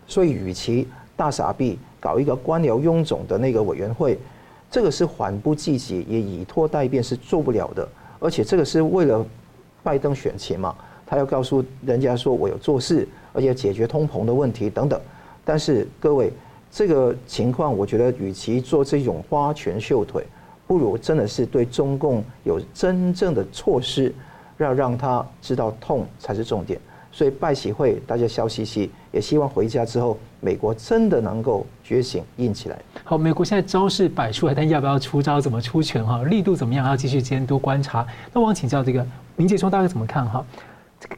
[0.07, 4.17] 所以与其大傻逼搞一个官僚臃肿的那个委员会，
[4.71, 7.87] 这个是缓不济急，也以拖待变是做不了的，
[8.19, 9.23] 而且这个是为了
[9.83, 10.75] 拜登选情嘛。
[11.05, 14.99] 他要告诉人家说，我有做事，而且解决通膨的问题等等。
[15.45, 16.33] 但是各位，
[16.71, 20.25] 这个情况，我觉得与其做这种花拳绣腿，
[20.71, 24.15] 不如真的是对中共有真正的措施，
[24.57, 26.79] 要让他知道痛才是重点。
[27.11, 32.79] 所以拜喜会大家笑嘻嘻，也希望回家之后，美国真的能够觉醒硬起来。
[33.03, 38.07] 好，美国现在招式摆出来，但要不要出招，怎么出拳哈，力度怎么样，要继续监督观察。
[38.31, 39.05] 那我想请教这个
[39.35, 40.41] 明杰兄，大概怎么看哈？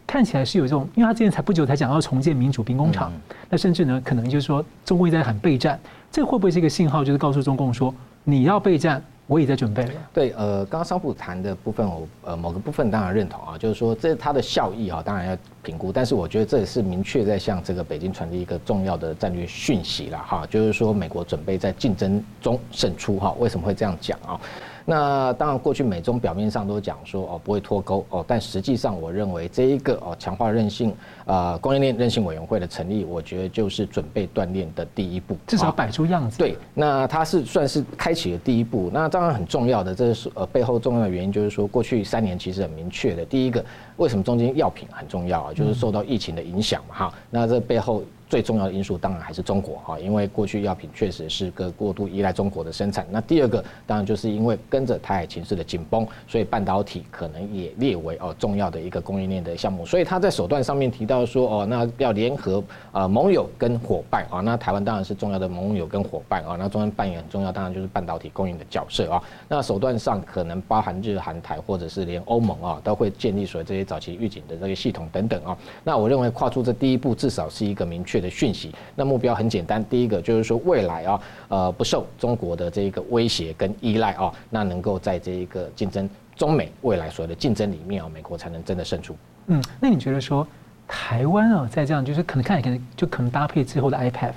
[0.07, 3.13] 看起来是有这种，因为他之前才不久才讲要重建民主兵工厂，
[3.51, 5.79] 那甚至呢，可能就是说中共一直在喊备战，
[6.11, 9.91] 这会不会是一个信号，就是告诉中共说你要备战，我也在准备了。
[10.13, 24.39] 对，呃，刚刚商普谈的部分，我呃某个部分当然认同啊，就是说这它的效益啊，当然要评估，但是我觉得这也是明确在向这个北京传递一个重要的战略讯息了哈，就是说美国准备在竞争中胜出哈，为什么会这样讲啊？
[24.85, 30.93] 那当然，过去美中表面上都讲说哦不会脱钩哦，但实际上我认为这一个哦强化韧性
[31.25, 36.37] 啊供应链韧性委员会的成立，我觉得就是准备锻炼的第一步，至少摆出样子。
[36.37, 38.89] 对，那它是算是开启了第一步。
[38.93, 43.63] 那当然很重要的，这是呃背后重要的原因就是说，过去三年其实很明确的，第一个
[43.97, 47.13] 为什么中间药品很重要啊，就是受到疫情的影响嘛哈。
[47.29, 48.03] 那这背后。
[48.33, 53.05] 最重要的因素当然还是中国哈，因为过去药品确实是个过度依赖中国的生产。
[53.11, 59.85] 那第二个当然就是因为跟着台海情势的紧绷，所以半导体可能也列为哦重要的一个供应链的项目。
[59.85, 69.23] 所以他在手段上面提到说哦，那要联合啊盟友跟伙伴啊，那台湾当然是重要的盟友跟伙伴啊，那中间扮演很重要，当然就是半导体供应的角色啊。
[69.47, 75.55] 那手段上可能包含日韩台或者是连欧盟啊，都会建立所谓这些早期预警的这些系统等等啊。
[75.83, 89.15] 那我认为跨出这第一步，至少是一个明确的讯息，那目标很简单，第一个就是说未来啊，呃，不受中国的这一个威胁跟依赖啊，那能够在这一个竞争中美未来所谓的竞争里面啊，美国才能真的胜出。
[89.47, 90.47] 嗯，那你觉得说
[90.87, 94.31] 台湾啊，在这样就是可能看起来就可能搭配之后的 iPad。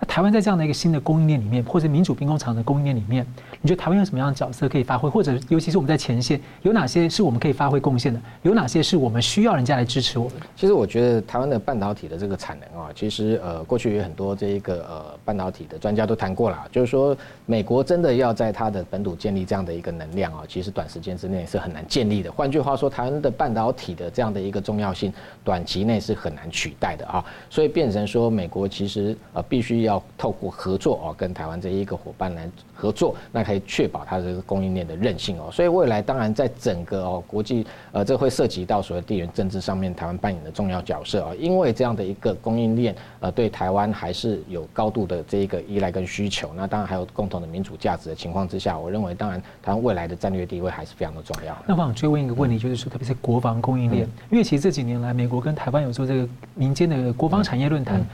[0.00, 3.26] 那台湾在这样的一个新的供应链里面，或者民主兵工厂的供应链里面，
[3.60, 5.08] 你觉得台湾有什么样的角色可以发挥？
[5.08, 8.20] 或者尤其是我们在前线，有哪些是我们可以发挥贡献的？
[8.42, 10.34] 有哪些是我们需要人家来支持我们？
[10.54, 22.30] 其实我觉得台湾的半导体的这个产能啊，其实呃过去有很多这一个呃半导体的专家都谈过了，就是说美国真的要在它的本土建立这样的一个能量啊，其实短时间之内是很难建立的。
[22.30, 27.24] 换句话说，台湾的半导体的这样的一个重要性，短期内是很难取代的啊。
[27.50, 35.48] 所以变成说，美国其实呃必须要透过合作哦，跟台湾这一个伙伴来合作，那可以确保它这个供应链的韧性哦。
[35.50, 41.34] 所以未来当然在整个哦国际呃，这会涉及到所谓地缘政治上面台湾扮演的重要角色啊。
[41.38, 46.52] 因为这样的一个供应链呃，对台湾还是有高度的这一个依赖跟需求。
[46.54, 51.56] 那当然还有共同的民主价值的情况之下，我认为当然台湾未来的战略地位还是非常的重要。
[51.66, 58.04] 那我想追问一个问题，就是说特别是国防供应链，因为其实这几年来美国跟台湾有做这个民间的国防产业论坛。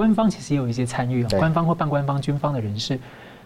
[0.00, 2.98] 官方其实也有一些参与啊，官方或半官方、军方的人士，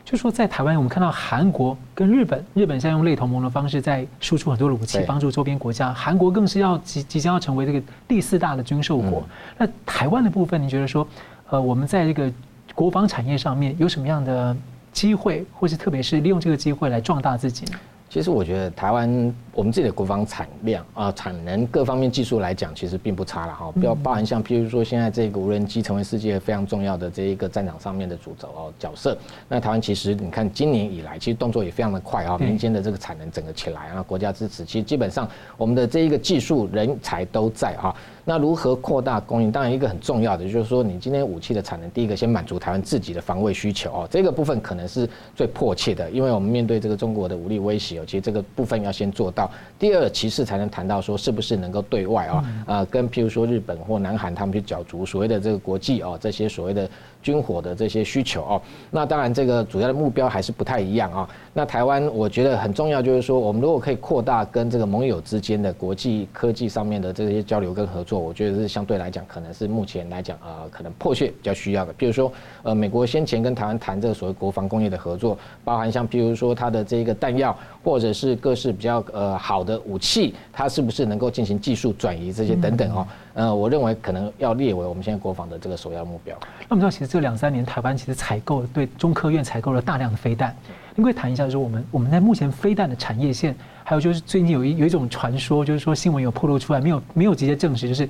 [0.04, 5.92] 就说在台湾，我们看到韩国跟日本，日本现在用类同盟的方式在输出很多的武器，帮助周边国家。
[5.92, 9.24] 韩国更是要即即将要成为这个第四大的军售国。
[9.58, 11.04] 那台湾的部分，你觉得说，
[11.50, 12.32] 呃，我们在这个
[12.72, 14.56] 国防产业上面有什么样的
[14.92, 17.78] 机会，或是特别是利用这个机会来壮大自己呢？
[18.08, 23.70] 其实我觉得台湾我们自己的国防产量啊、产能各方面技术来讲，其实并不差了哈。
[23.72, 29.16] 不要包含像譬如说现在这个无人机成为世界非常重要的这一个战场上面的主轴哦角色。
[29.48, 37.94] 那台湾其实你看今年以来，其实动作也非常的快啊，民间的这个产能整个起来啊，国家支持，其实基本上我们的这一个技术人才都在哈。
[38.26, 39.52] 那如何扩大供应？
[39.52, 49.50] 当然，一个很重要的就是说，你今天武器的产能，第一个先满足台湾自己的防卫需求哦，这个部分可能是最迫切的，因为我们面对这个中国的武力威胁哦，其实这个部分要先做到到。
[49.84, 56.88] 第二，其次才能谈到说是不是能够对外啊，呃，跟譬如说日本或南韩他们去角逐所谓的这个国际哦，这些所谓的。
[57.24, 61.26] 军火的这些需求哦，那当然这个主要的目标还是不太一样啊。
[61.54, 71.94] 那台湾我觉得很重要，就是说我们如果可以扩大跟这个盟友之间的国际科技上面的这些交流跟合作，我觉得是相对来讲可能是目前来讲呃可能迫切比较需要的。
[71.94, 72.30] 譬如说
[72.62, 83.06] 呃美国先前跟台湾谈这个所谓国防工业的合作，包含像譬如说它的这个弹药或者是各式比较呃好的武器，它是不是能够进行技术转移这些等等哦。
[83.34, 86.36] 呃，我认为可能要列为我们现在国防的这个首要目标。
[86.60, 90.54] 那我们知道，其实这两三年台湾其实采购对中科院采购了大量的飞弹。
[90.94, 98.08] 您可以谈一下，就是我们我们在目前飞弹的产业线，还有就是最近有一有一种传说，就是说新闻有透露出来，没有没有直接证实，就是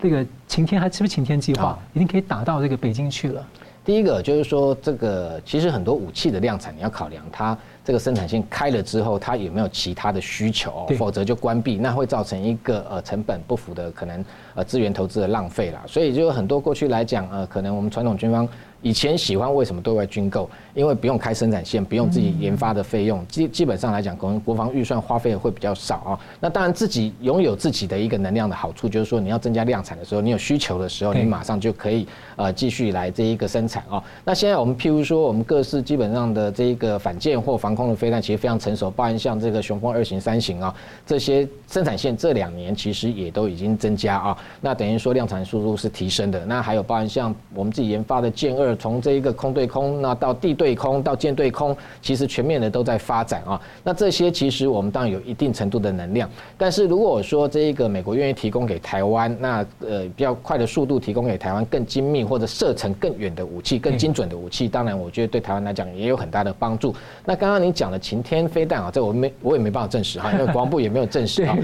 [0.00, 3.44] 这个晴天还是不是晴天计划，已经可以打到这个北京去了。
[3.84, 7.58] 第一个就是说，这个其实很多武器的量产，你要考量它。
[7.90, 10.86] 这个生产线开了之后，它有没有其他的需求？
[10.96, 14.24] 否则就关闭，那会造成一个呃成本不符的可能
[14.54, 15.82] 呃资源投资的浪费啦。
[15.88, 18.48] 所以就有很多过去来讲呃，可能我们传统军方。
[18.82, 20.48] 以前喜欢为什么对外军购？
[20.72, 26.20] 因为不用开生产线，不用自己研发的费用，基基本上来讲，可能国防预算花费会比较少啊。
[26.38, 34.02] 那当然，自己拥有自己的一个能量的好处，就是说你要增加量产的时候，你有需求的时候，你马上就可以呃继续来这一个生产啊。
[34.24, 44.38] 那现在我们譬如说，我们各式基本上的这一个反舰或防空的飞弹，其实非常成熟，包含像这个雄风二型、三型啊，这些生产线这两年其实也都已经增加啊。
[44.60, 46.46] 那等于说量产速度是提升的。
[46.46, 48.69] 那还有包含像我们自己研发的剑二。
[48.76, 53.60] 从这一个空对空，那到地对空，到舰对空，其实全面的都在发展啊。
[53.82, 66.94] 那这些其实我们当然有一定程度的能量，但是如果我说这一个美国愿意提供给台湾，那呃比较快的速度提供给台湾更精密或者射程更远的武器、更精准的武器，当然我觉得对台湾来讲也有很大的帮助。
[67.24, 71.56] 那刚刚您讲的晴天飞弹啊，这我没我也没办法证实哈，因为国防部也没有证实啊。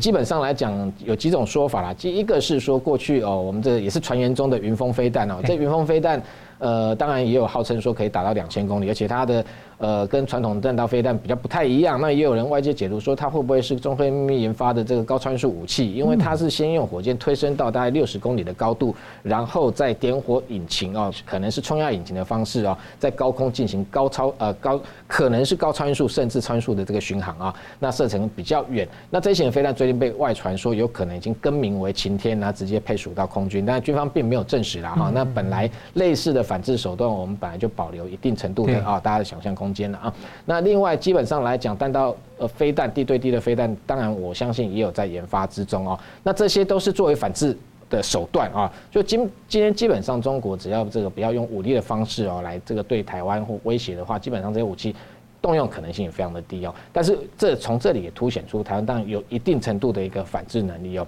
[0.00, 6.22] 基本上来讲有几种说法啦，第一个是说过去哦，我们这也是传言中的云峰飞弹哦，这云峰飞弹。
[6.64, 9.44] 呃，当然也有号称说可以打到两千公里，而且它的。
[9.78, 12.00] 呃，跟传统弹道飞弹比较不太一样。
[12.00, 15.92] 那也有人外界解读说，它会不会是中科院研发的这个高参数武器？
[15.92, 27.54] 因为它是先用火箭推升到大概六十公里的高度，然后再点火引擎哦，可能是冲压引擎的方式哦，在高空进行高超呃高可能是高穿速甚至参数的这个巡航啊。
[27.80, 28.88] 那射程比较远。
[29.10, 35.10] 那这型飞弹最近被外传说有可能已经更名为晴天，然后直接配属到空军，但军方并没有证实啦哈。
[35.12, 40.14] 那本来类似的反制手段，我们本来就保留一定程度的啊，大家的想象空间了啊，
[40.44, 45.98] 那另外基本上来讲，弹道呃飞弹地对地的飞弹，当然我相信也有在研发之中哦。
[46.22, 47.56] 那这些都是作为反制
[47.88, 48.72] 的手段啊。
[48.90, 54.94] 就今今天基本上中国只要这个不要用武力的方式哦来这个对台湾或威胁的话，基本上这些武器
[55.40, 56.74] 动用可能性也非常的低哦。
[56.92, 61.06] 但是这从这里也凸显出台湾当然有一定程度的一个反制能力哦。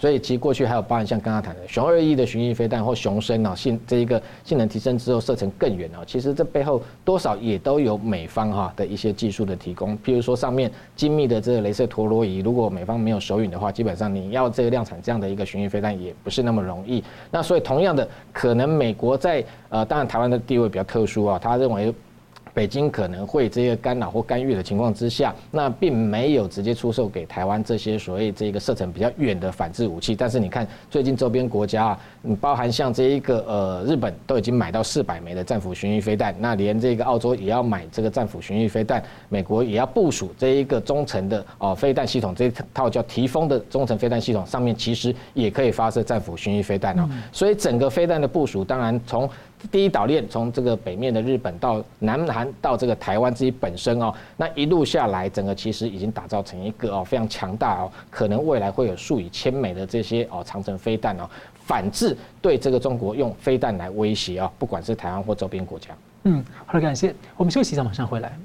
[0.00, 9.98] 所以其实过去还有包含像刚刚谈的熊二一的巡弋飞弹或熊升啊，性这一个性能提升之后射程更远啊，其实这背后多少也都有美方哈的一些技术的提供。
[9.98, 17.02] 譬如说上面精密的这个雷射陀螺仪，如果美方没有手允的话，基本上你要这个量产这样的一个巡弋飞弹也不是那么容易。
[17.30, 21.94] 那所以同样的，可能美国在呃，当然台湾的地位比较特殊啊，他认为。
[22.58, 30.16] 北京可能会这个干扰或干预的情况之下，那并没有直接出售给台湾这些所谓这个射程比较远的反制武器。
[30.16, 47.08] 但是你看，最近周边国家啊，你包含像这一个呃日本都已经买到四百枚的战斧巡弋飞弹，那连这个澳洲也要买这个战斧巡弋飞弹，美国也要部署这一个中程的哦飞弹系统，这一套叫提风的中程飞弹系统上面其实也可以发射战斧巡弋飞弹哦。
[47.30, 49.30] 所以整个飞弹的部署，当然从
[49.70, 65.88] 第一岛链从这个北面的日本到南韩到这个台湾自己本身哦，那一路下来，整个其实已经打造成一个哦非常强大哦，可能未来会有数以千枚的这些哦长城飞弹哦，反制对这个中国用飞弹来威胁哦，不管是台湾或周边国家。
[66.24, 67.14] 嗯，好的，感谢。
[67.36, 68.38] 我们休息一下，马上回来。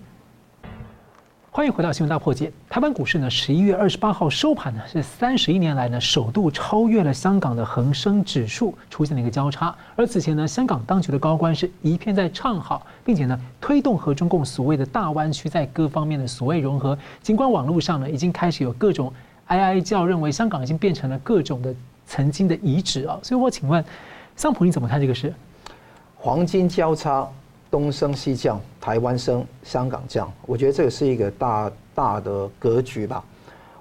[1.56, 2.52] 欢迎回到新闻大破解。
[2.68, 9.74] 台湾股市呢，十一月二十八号收盘呢，是三十一年来呢首度超越了香港的恒生指数，出现了一个交叉。
[9.96, 16.98] 而此前呢，香港当局的高官是一片在唱好，并且呢推动和中共所谓的大湾区在各方面的所谓融合。
[17.22, 19.14] 尽管网络上呢已经开始有各种
[19.46, 21.72] 哀哀叫，认为香港已经变成了各种的
[22.08, 23.20] 曾经的遗址啊。
[23.22, 23.86] 所以我请问
[24.36, 25.32] 桑普，你怎么看这个事？
[26.18, 27.30] 黄金交叉。
[27.74, 33.26] 东升西降，台湾升，香港降，我觉得这个是一个大大的格局吧。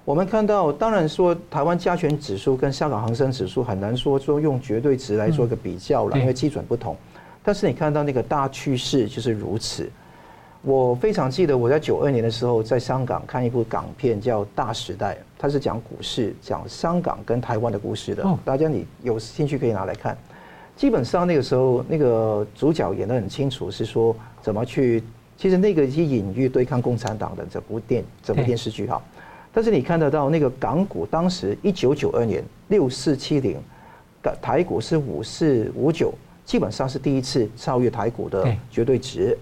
[0.03, 6.97] 我们看到，当然说台湾加权指数跟香港恒生指数很难说说用绝对值来做个比较了，因为基准不同。
[7.45, 9.87] 但是你看到那个大趋势就是如此。
[10.63, 18.25] 我非常记得我在九二年的时候在香港看一部港片叫《大时代》，它是讲股市、讲香港跟台湾的故事的。
[18.43, 20.17] 大家你有兴趣可以拿来看。
[20.77, 25.03] 基本上那个时候那个主角演得很清楚，是说怎么去，
[25.37, 29.01] 其实那个是隐喻对抗共产党的这部电这部电视剧哈。
[29.53, 33.57] 但是你看得到那个港股当时一九九二年六四七零，
[34.41, 36.13] 台股是五四五九，
[36.45, 39.37] 基本上是第一次超越台股的绝对值。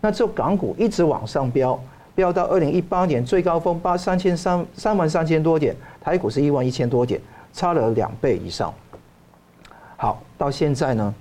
[0.00, 1.78] 那这港股一直往上飙，
[2.14, 7.20] 飙到二零一八年最高峰八三千三三万三千多点，台股是一万一千多点，
[7.52, 8.72] 差了两倍以上。
[10.02, 11.14] 好，到现在呢，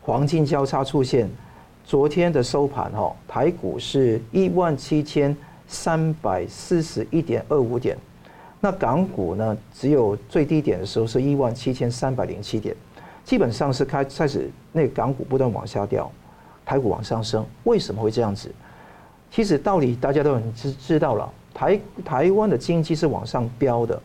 [0.00, 1.28] 黄金交叉出现，
[1.84, 7.94] 昨天的收盘哈，台股是一万七千三百四十一点二五点，
[8.58, 12.74] 那港股呢，只有最低点的时候是一万七千三百零七点，
[13.22, 16.10] 基本上是开开始那个港股不断往下掉。
[16.64, 18.50] 台股往上升，为什么会这样子？
[19.30, 21.30] 其实道理大家都很知知道了。
[21.52, 24.00] 台台湾的经济是往上飙的，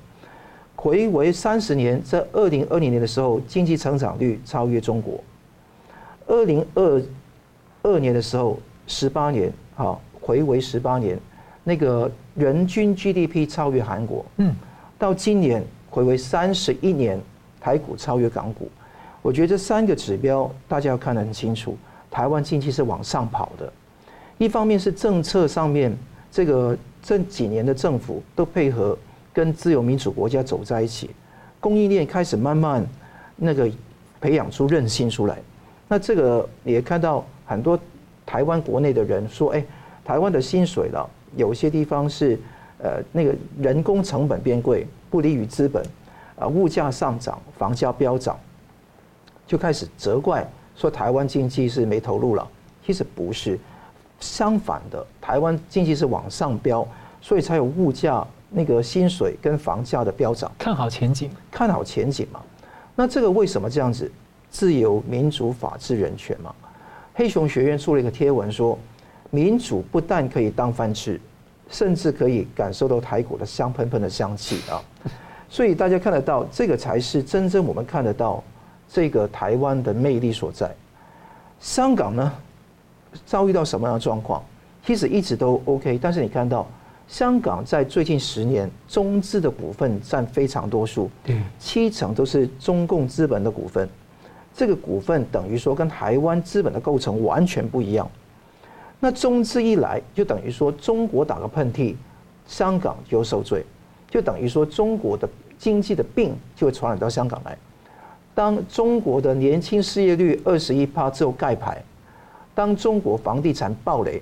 [0.78, 5.20] 回为三十年，在二零二零年的时候，经济成长率超越中国。
[6.28, 7.02] 二零二
[7.82, 11.20] 二年的时候，十八年，好，回为十八年，
[11.64, 14.24] 那个人均 GDP 超越韩国。
[14.38, 14.56] 嗯，
[15.00, 17.20] 到今年回为三十一年，
[17.60, 18.70] 台股超越港股。
[19.24, 21.76] 我觉得这三个指标大家要看得很清楚。
[22.12, 23.74] 台湾经济是往上跑的，
[24.38, 25.92] 一方面是政策上面，
[26.32, 28.98] 这个这几年的政府都配合
[29.38, 31.12] 跟自由民主国家走在一起，
[31.60, 32.84] 供应链开始慢慢
[33.36, 33.70] 那个
[34.20, 35.38] 培养出韧性出来。
[35.88, 37.80] 那这个也看到很多
[38.26, 39.64] 台湾国内的人说，哎，
[40.04, 42.36] 台湾的薪水了，有些地方是
[42.80, 45.86] 呃那个人工成本变贵，不利于资本，
[46.36, 48.36] 啊，物价上涨，房价飙涨，
[49.46, 50.44] 就开始责怪。
[50.76, 52.48] 说台湾经济是没投入了，
[52.84, 53.60] 其实不是，
[54.20, 56.88] 相反的，台湾经济是往上飙，
[57.22, 60.52] 所以才有物价那个薪水跟房价的飙涨。
[60.58, 62.42] 看好前景，看好前景嘛。
[62.96, 64.12] 那这个为什么这样子？
[64.50, 66.54] 自由、民主、法治、人权嘛。
[67.14, 68.78] 黑熊学院出了一个贴文说，
[69.30, 71.20] 民主不但可以当饭吃，
[71.70, 74.82] 甚至可以感受到台股的香喷喷的香气啊。
[75.50, 78.44] 所以大家看得到，这个才是真正我们看得到。
[78.90, 80.74] 这个台湾的魅力所在，
[81.60, 82.34] 香港呢，
[83.26, 84.42] 遭遇到什么样的状况？
[84.86, 86.66] 其实一直都 OK，但是你看到
[87.08, 93.88] 香港在最近十年中资的股份占非常多数，对，七成都是中共资本的股份。
[94.54, 98.10] 这个股份等于说跟台湾资本的构成完全不一样。
[99.00, 101.96] 那中资一来，就等于说中国打个喷嚏，
[102.46, 103.64] 香港就受罪，
[104.10, 107.56] 就等于说中国的经济的病就会传染到香港来。
[108.34, 111.82] 当中国的年轻失业率二十一趴之后盖牌，
[112.54, 114.22] 当中国房地产暴雷，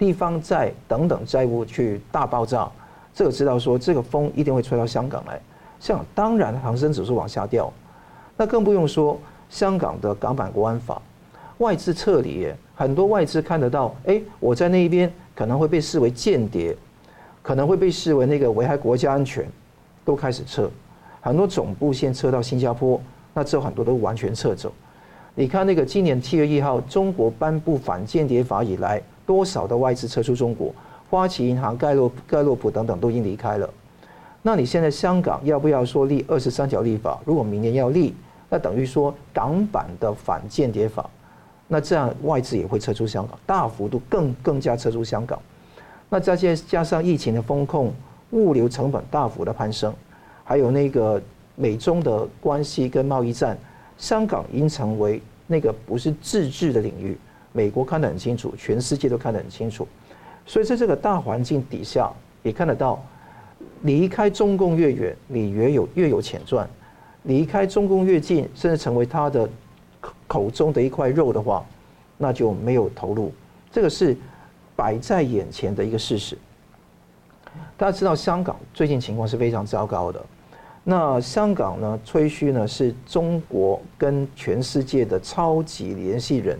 [0.00, 2.66] 地方债等等债务去大爆炸，
[3.12, 5.38] 这个知道说这个风一定会吹到香港来，
[5.78, 7.70] 香港当然恒生指数往下掉，
[8.34, 9.20] 那更不用说
[9.50, 11.02] 香港的港版国安法，
[11.58, 16.74] 外资撤离，很多外资看得到，哎，我在那一边可能会被视为间谍，
[17.42, 19.46] 可能会被视为那个危害国家安全，
[20.02, 20.70] 都开始撤。
[21.20, 22.98] 很多总部先撤到新加坡，
[23.34, 24.72] 那之后很多都完全撤走。
[25.34, 30.74] 你看那个今年七月一号，中国颁布反间谍法以来，多少的外资撤出中国？
[31.08, 33.70] 花旗银行、盖洛盖洛普等等都已经离开了。
[34.42, 37.20] 那你现在香港要不要说立二十三条立法？
[37.24, 38.12] 如果明年要立，
[38.48, 41.08] 那等于说港版的反间谍法，
[41.68, 45.38] 那这样外资也会撤出香港，大幅度更更加撤出香港。
[46.08, 47.92] 那再加上疫情的风控，
[48.32, 49.94] 物流成本大幅的攀升。
[50.42, 51.22] 还有那个
[51.54, 53.56] 美中的关系跟贸易战，
[53.96, 57.16] 香港已经成为那个不是自治的领域。
[57.52, 59.86] 美国看得很清楚，全世界都看得很清楚。
[60.46, 62.10] 所以在这个大环境底下，
[62.42, 63.02] 也看得到，
[63.82, 66.66] 离开中共越远，你越有越有钱赚；
[67.24, 69.48] 离开中共越近，甚至成为他的
[70.26, 71.64] 口中的一块肉的话，
[72.16, 73.32] 那就没有投入。
[73.70, 74.16] 这个是
[74.74, 76.36] 摆在眼前的一个事实。
[77.76, 80.24] 大家知道，香港最近情况是非常糟糕的。
[80.82, 86.58] 那香港呢，吹嘘呢是中国跟全世界的超级联系人，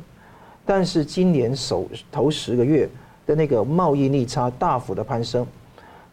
[0.65, 2.89] 但是今年首头十个月
[3.27, 5.47] 的那个贸易逆差大幅的攀升，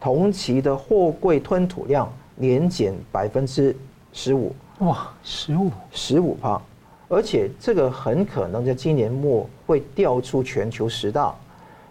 [0.00, 3.76] 同期的货柜吞吐量年减百分之
[4.12, 6.60] 十五，哇，十五十五趴，
[7.08, 11.34] 而且这个很可能在今年末会调出全球十大，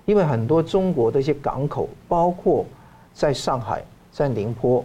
[0.05, 2.65] 因为很多中国的一些港口，包括
[3.13, 4.83] 在上海、在宁波。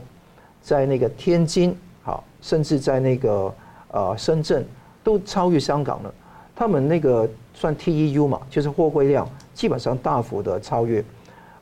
[0.64, 3.52] 在那个天津，好，甚至在那个
[3.90, 4.64] 呃深圳，
[5.02, 6.14] 都超越香港了。
[6.62, 11.04] 他们那个算 TEU 嘛，就是货柜量基本上大幅的超越，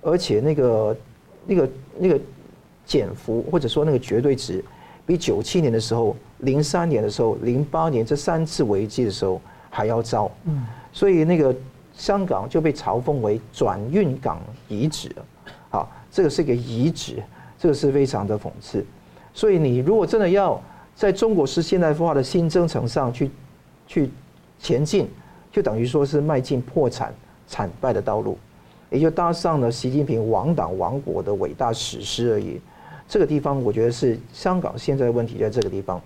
[0.02, 0.96] 而且那个
[1.46, 2.20] 那个那个
[2.84, 4.62] 减幅或者说那个绝对值，
[5.06, 9.40] 比九七年的时候、零三年的时候、零八年这三次危机的时候
[9.70, 10.30] 还要糟。
[10.44, 11.56] 嗯，所以那个
[11.94, 14.38] 香港就被嘲讽为转运港
[14.68, 15.10] 遗址。
[15.70, 17.22] 好，这个是一个遗址，
[17.58, 18.84] 这个是非常的讽刺。
[19.32, 20.62] 所以你如果真的要
[20.94, 23.30] 在中国式现代化的新征程上去
[23.86, 24.10] 去
[24.60, 25.08] 前进，
[25.50, 27.12] 就等于说是迈进破产
[27.46, 28.38] 惨败的道路，
[28.90, 32.60] 也就搭上了习近平亡党亡国的伟大史诗而已。
[33.08, 36.00] 这个地方我觉得是香港现在的问题在这个地方。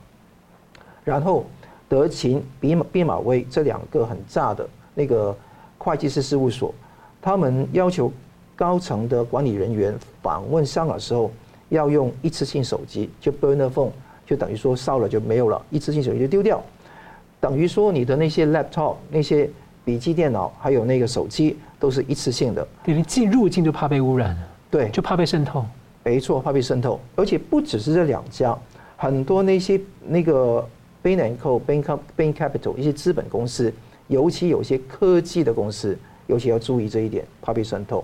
[1.05, 1.45] 然后
[1.89, 5.37] 德勤、毕马毕马威这两个很炸的那个
[5.77, 6.73] 会计师事务所，
[7.21, 8.11] 他们要求
[8.57, 11.31] 高层的管理人员访问香港时候，
[11.69, 13.91] 要用一次性手机，就 burner phone，
[14.25, 16.63] 就等于说烧了就没有了，一次性手机就丢掉，
[17.45, 19.51] 等于说你的那些 laptop、那些
[19.85, 22.67] 笔记电脑还有那个手机都是一次性的。
[22.87, 24.35] 你进入境就怕被污染，
[24.71, 25.63] 对，就怕被渗透。
[26.03, 28.57] 没错，怕被渗透，而且不只是这两家，
[28.97, 30.67] 很多那些那个
[31.03, 31.85] Bain and Co、Bain
[32.17, 33.71] Bain Capital 一些资本公司，
[34.07, 35.95] 尤其有些科技的公司，
[36.27, 38.03] 尤其要注意这一点，怕被渗透。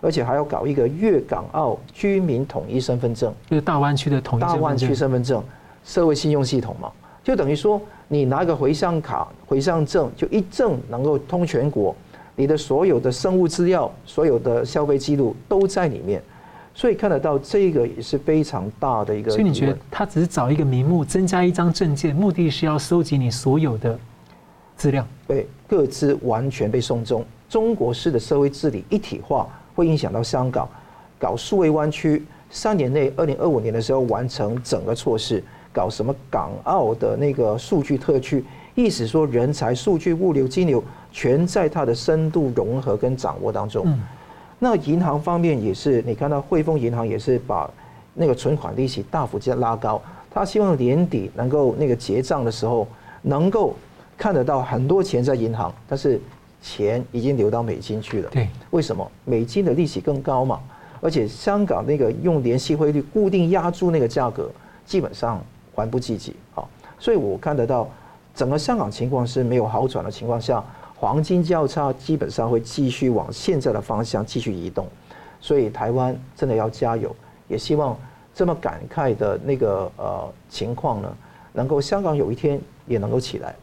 [0.00, 5.42] 而且还要搞一个粤港澳居民统一身份证，就是大湾区的统一大湾区身份证，
[5.84, 6.92] 社会信用系统嘛，
[7.28, 11.94] 就等于说你拿个回乡卡、回乡证，就一证能够通全国，
[12.34, 16.22] 你的所有的生物资料、所有的消费记录都在里面，
[16.72, 19.30] 所以看得到这个也是非常大的一个。
[19.30, 23.98] 所以你觉得他只是找一个名目，增加一张证件，目的是要收集你所有的
[24.74, 25.06] 资料？
[25.26, 29.46] 对，各资完全被送中，中国式的社会治理一体化。
[29.74, 30.66] 会影响到香港，
[31.20, 38.44] 搞数位湾区，三年内，二零二五年的时候完成整个措施，搞什么港澳的那个数据特区，
[38.74, 43.86] 意思说人才、数据、物流、金流全在它的深度融合跟掌握当中。
[44.58, 47.70] 那银行方面也是，你看到汇丰银行也是把
[48.14, 52.86] 那个存款利息大幅加拉高，他希望年底能够那个结账的时候
[53.22, 53.74] 能够
[54.16, 56.20] 看得到很多钱在银行，但是。
[56.60, 59.08] 钱已经流到美金去了，对，为什么？
[59.24, 60.58] 美金的利息更高嘛，
[61.00, 64.50] 而且香港那个用联系汇率固定压住那个价格，
[64.84, 65.40] 基本上
[65.80, 66.64] 还不积极啊。
[66.98, 67.88] 所以我看得到，
[68.34, 70.62] 整个香港情况是没有好转的情况下，
[70.96, 74.86] 黄金交叉基本上会继续往现在的方向继续移动。
[75.40, 77.14] 所以台湾真的要加油，
[77.48, 77.96] 也希望
[78.34, 81.16] 这么感慨的那个呃情况呢，
[81.52, 83.54] 能够香港有一天也能够起来。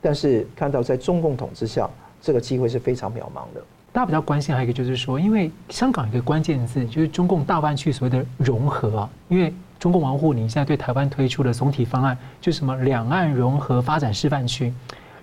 [0.00, 1.88] 但是看到在中共统治下。
[2.24, 3.60] 这个机会是非常渺茫的。
[3.92, 9.10] 大家比较关心还有一个就是说，因为香港一个关键字就是中共大湾区所谓的融合啊。
[9.28, 9.52] 因为
[9.82, 14.72] 中共王沪宁现在对台湾推出的总体方案，就是什么两岸融合发展示范区。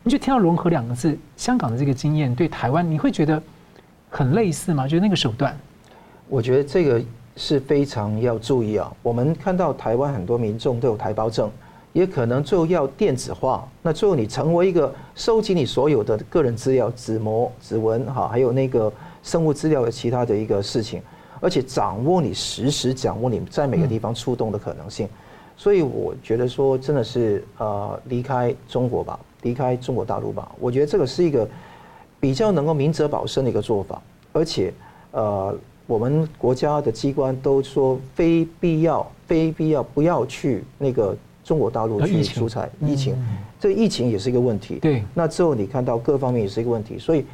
[0.03, 3.41] 你就听到融合两个字，香港的这个经验对台湾，你会觉得
[4.10, 4.86] 很类似吗？
[4.86, 5.57] 就是那个手段。
[6.28, 7.01] 我觉得这个
[7.38, 8.91] 是非常要注意啊。
[9.01, 11.49] 我们看到台湾很多民众都有台胞证。
[11.93, 18.91] 也可能最后要电子化，那最后你成为一个收集你所有的个人资料、指模、指纹，哈，还有那个
[19.24, 21.01] 生物资料的其他的一个事情，
[21.39, 25.07] 而且掌握你实时掌握你在每个地方出动的可能性，
[25.57, 31.47] 所以我觉得说真的是呃离开中国吧，离开中国大陆吧，我觉得这个是一个
[32.19, 34.01] 比较能够明哲保身的一个做法，
[34.33, 34.73] 而且
[35.11, 35.55] 呃
[35.87, 41.15] 我们国家的机关都说非必要、非必要不要去那个。
[41.41, 43.17] 中国大陆去出差，疫情，
[43.59, 44.75] 这疫情也是一个问题。
[44.75, 47.25] 对，那之后你看到各方面也是一个问题，所以，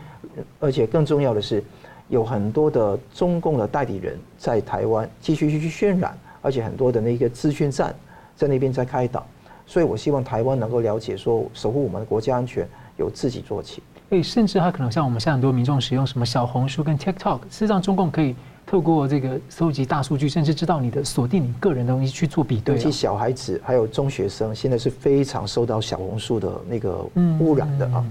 [0.58, 1.62] 而且更重要的是，
[2.08, 7.94] 有很多的中共的代理人在台湾继续去渲染，而且很多的那个资讯站
[8.36, 9.26] 在那边在开导，
[9.66, 13.82] 所以我希望台湾能够了解说，守护我们的国家安全由自己做起。
[14.10, 18.36] 诶，甚至他可能像我们现在很多民众使用什么小红书跟 TikTok，事实上中共可以。
[18.68, 22.74] 透过这个搜集大数据，甚至知道你的锁定你个人的东西去做比对。
[22.74, 27.06] 尤其小孩子还有中学生，现在是非常受到小红书的那个
[27.40, 28.04] 污染的啊，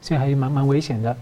[0.00, 1.16] 所以还是蛮蛮危险的。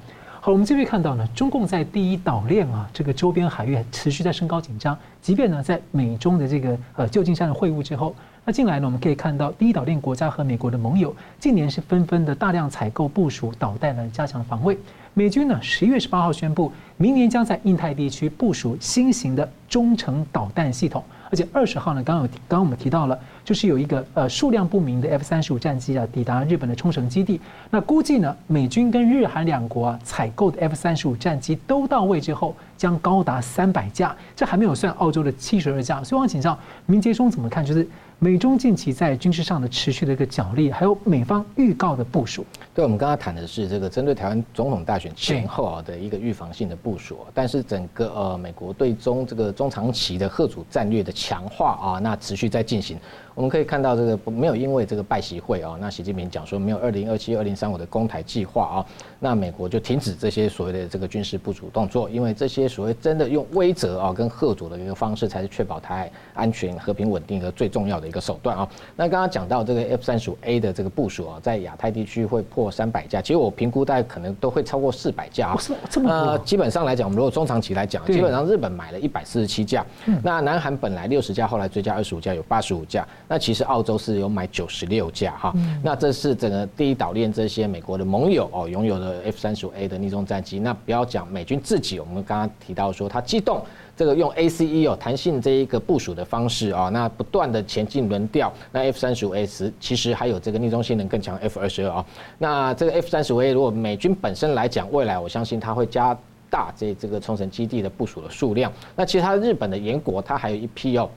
[0.45, 8.15] 好，我们这边看到呢，中共在第一岛链啊这个周边海域持续在升高紧张，即便呢在美中的这个呃旧金山的会晤之后，
[8.45, 14.77] 那近来呢我们可以看到第一岛链国家和美国的盟友近年是纷纷的大量采购部署导弹来加强防卫。
[15.15, 21.03] 美军呢十一月十八号宣布，明年将在印太地区部署新型的中程导弹系统，
[21.35, 27.41] 而且二十号呢，刚有刚刚我们提到了，就是有一个呃数量不明的 F 三十五战机啊抵达日本的冲绳基地。
[27.70, 36.05] 那估计呢，美军跟日韩两国啊采购的 F 三十五战机都到位之后，将高达三百架，这还没有算澳洲的七十二架。
[36.05, 36.57] 所以我想请教
[36.87, 37.66] 明杰兄怎么看？
[37.66, 37.85] 就是。
[38.25, 42.43] 美中近期在军事上的持续的一个角力，还有美方预告的部署。
[42.72, 52.97] 对，我们刚刚谈的是这个针对台湾总统大选前后啊的一个预防性的部署，但是整个呃美国对中这个中长期的贺主战略的强化啊，那持续在进行。
[53.35, 58.87] 我们可以看到，这个没有因为这个拜习会啊，那习近平讲说没有二零二七、二零三五的攻台计划啊，
[59.18, 68.68] 那美国就停止这些所谓的这个军事部署动作，因为这些所谓真的用威慑啊跟吓阻的一个方式，才是确保台海安全、和平稳定的最重要的一个手段啊。
[68.95, 75.59] 那刚刚讲到这个 F 三十五 A 的这个部署啊，在亚太地区会破三百架，其实我评估大概可能都会超过四百架啊。
[75.91, 76.39] 这么多？
[76.45, 79.85] 基本上来讲，我们如果中长期来讲，基本上日本买了一百四十七架，
[80.22, 83.05] 那南韩本来六十架，后来追加二十五架，有八十五架。
[83.27, 90.59] 那其实澳洲是有买九十六架哈，那这是整个第一岛链这些美国的盟友哦拥有的 F 三十五 A 的逆中战机。
[90.59, 93.62] 那不要讲美军自己，我们刚刚提到说它机动
[93.97, 98.53] 这个用 ACE 哦弹性这一个部署的方式啊，那不断的前进轮调。
[98.70, 99.49] 那 F 三十五 A
[99.81, 102.07] 其实还有这个逆中性能更强 F 二十二啊。
[102.39, 106.16] 那这个 F 三十五 A 如果美军本身来讲，未来我相信它会加
[106.51, 108.70] 大这这个冲绳基地的部署的数量。
[108.95, 111.09] 那其实它日本的岩国，它还有一批哦。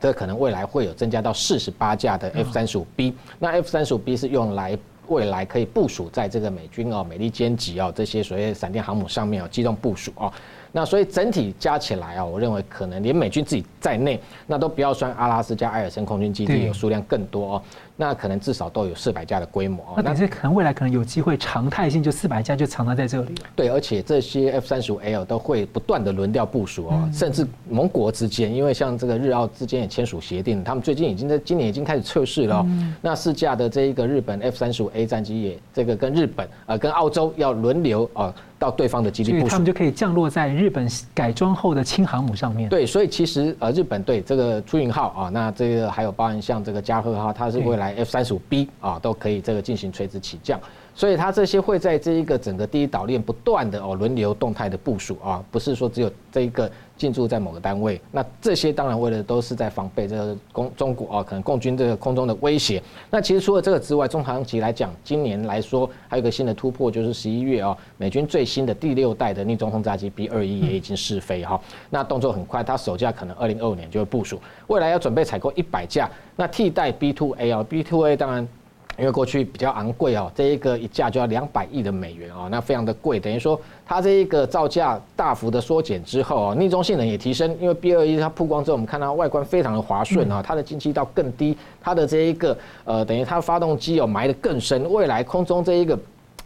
[0.00, 4.76] 这可能未来会有增加到四十八架的 F 三十五 B，那 F 三十五 B 是用来
[5.08, 10.32] 未来可以部署在这个美军哦美利坚级哦这些所谓闪电航母上面哦机动部署哦。
[10.72, 17.62] 那所以整体加起来啊，我认为可能连美军自己在内，那都不要算阿拉斯加埃尔森空军基地有数量更多哦，
[18.00, 19.84] 那可能至少都有四百架的规模。
[20.02, 23.34] 那这可能未来可能有机会常态性就四百架就藏在在这里。
[23.54, 32.66] 对，而且这些 F 三十五 L 都会不断的轮调部署哦，甚至盟国之间，因为像这个日澳之间也签署协定，他们最近已经在今年已经开始测试了。
[33.02, 38.32] 那试驾的这一个日本 F 三十五 A 战机也这个跟日本呃跟澳洲要轮流哦。
[38.60, 42.68] 到对方的基地部署，他们就可以降落在日本改装后的轻航母上面。
[42.68, 50.60] 对，所以其实呃，日本对这个出云号啊，那这个还有包含像这个加贺号，它是未来 F 三十五 B 啊，都可以这个进行垂直起降。
[50.94, 56.70] 所以它这些会在这一个整个第一岛链不断的哦轮流动态的部署啊，不是说只有这一个
[57.00, 57.98] 进驻在某个单位。
[58.12, 62.82] 那这些当然为了都是在防备这个共中国啊，可能共军这个空中的威胁。
[63.08, 71.58] 那其实除了这个之外，中长期来讲，今年来说还有个新的突破，就是十一月啊，美军最新的第六代的逆中轰炸机 B 二一也已经试飞哈。
[71.88, 78.46] 那动作很快，它首架可能二零二五年就会部署，未来要准备采购一百架，那替代 B two A 啊，B two A 当然。
[79.00, 95.98] 因为过去比较昂贵哦，这一个一架就要两百亿的美元哦，那非常的贵，等于说它这一个造价大幅的缩减之后哦，逆中性能也提升，因为 B 二一它曝光之后，我们看到外观非常的滑顺啊，它的进气道更低，它的这一个呃，等于它发动机哦埋的更深，未来空中这一个。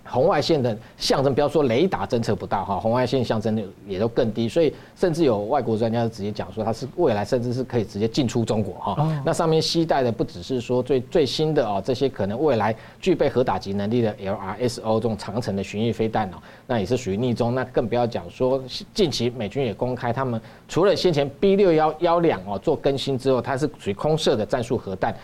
[0.06, 9.22] 红外线的象征，不要说雷达侦测不到哈，红外线象征的也都更低，所以甚至有外国专家直接讲说，它是未来甚至是可以直接进出中国哈。
[9.24, 16.36] 那上面携带的不只是说最最新的哦，这些可能未来具备核打击能力的 LRSO 这种长程的巡弋飞弹哦，
[16.66, 17.54] 那也是属于逆中。
[17.54, 25.16] 那更不要讲说，近期美军也公开，他们除了先前 B 六幺幺两哦做更新之后，它是属于空射的战术核弹，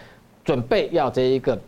[0.42, 1.58] 准备要这一个。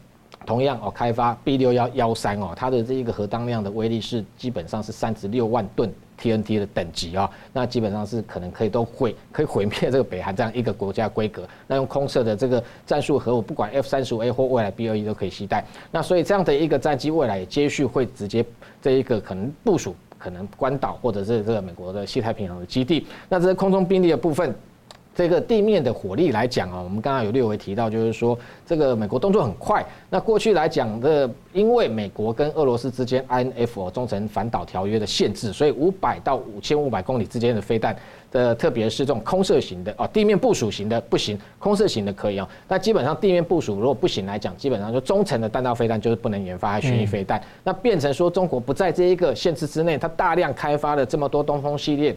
[0.47, 11.49] 同样哦，开发 B 六幺幺三哦，它的这一个核当量的威力是基本上是三十六万吨 TNT 的等级啊，那基本上是可能可以都毁可以毁灭这个北韩这样一个国家规格。
[11.67, 15.65] 那用空射的这个战术核武，不管 F 三十五 A 或未来 B 二一都可以携带。
[15.91, 18.45] 那所以这样的一个战机未来也接续会直接
[18.81, 23.07] 这一个可能部署，可能关岛或者是这个美国的西太平洋的基地。
[23.29, 24.55] 那这些空中兵力的部分。
[25.15, 29.85] 这个地面的火力来讲啊，我们刚刚有略微提到，就是说这个美国动作很快。
[30.09, 37.95] 那过去来讲的，因为美国跟俄罗斯之间 INF 中程反导条约的限制，所以五百到五千五百公里之间的飞弹
[38.31, 42.49] 的，特别是这种空射型的啊，地面部署型的不行，空射型的可以哦。
[42.67, 47.39] 那基本上地面部署如果不行来讲，基本上就中程的弹道飞弹就是不能研发巡弋飞弹。
[47.63, 52.17] 那变成说中国不在这一个限制之内，它大量开发了这么多东风系列。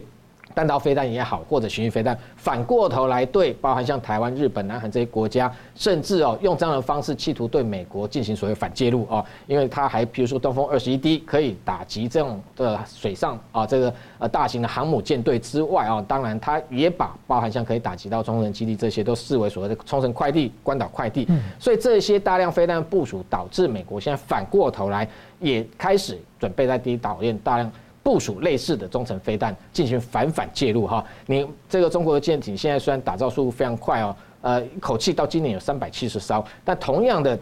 [0.56, 21.28] 弹道飞弹也好，或者巡弋飞弹，反过头来对，包含像台湾、日本、南韩这些国家，甚至哦用这样的方式企图对美国进行所谓反介入哦，因为它还比如说东风二十一 D 可以打击这种的水上啊这个呃大型的航母舰队之外啊，当然它也把包含像可以打击到冲绳基地这些都视为所谓的冲绳快递、关岛快递，
[21.58, 25.06] 所以这些大量飞弹部署导致美国现在反过头来
[25.38, 27.70] 也开始准备在第一岛链大量。
[28.06, 37.36] 部署类似的中程飞弹进行反反介入哈，你这个中国的舰艇现在虽然打造速度非常快哦，呃，一口气到今年有三百七十艘，但同样的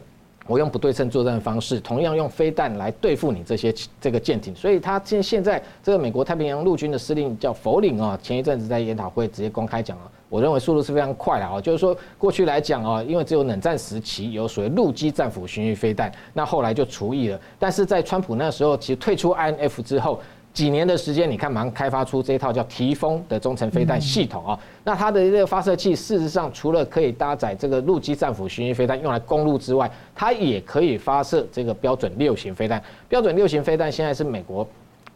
[0.46, 4.54] 我用不对称作战的方式，同样用飞弹来对付你这些这个舰艇。
[4.54, 10.10] 所以他现现在这个美国太平洋陆军的司令叫弗林啊，前一阵子在研讨会直接公开讲了。
[10.30, 17.38] 我认为速度是非常快的啊，就是说过去来讲啊，因为只有冷战时期有所谓陆基战斧巡弋飞弹，那后来就除役了。
[17.56, 20.20] 但是在川普那时候，其实退出 INF 之后
[20.55, 24.59] 几年的时间，你看马上开发出这一套叫提风的中程飞弹系统啊。
[24.84, 32.80] 那它的这个发射器，事实上除了可以搭载这个陆基战斧巡弋飞弹用来攻陆之外，它也可以发射这个标准六型飞弹。
[33.09, 34.66] 标准六型飞弹现在是美国。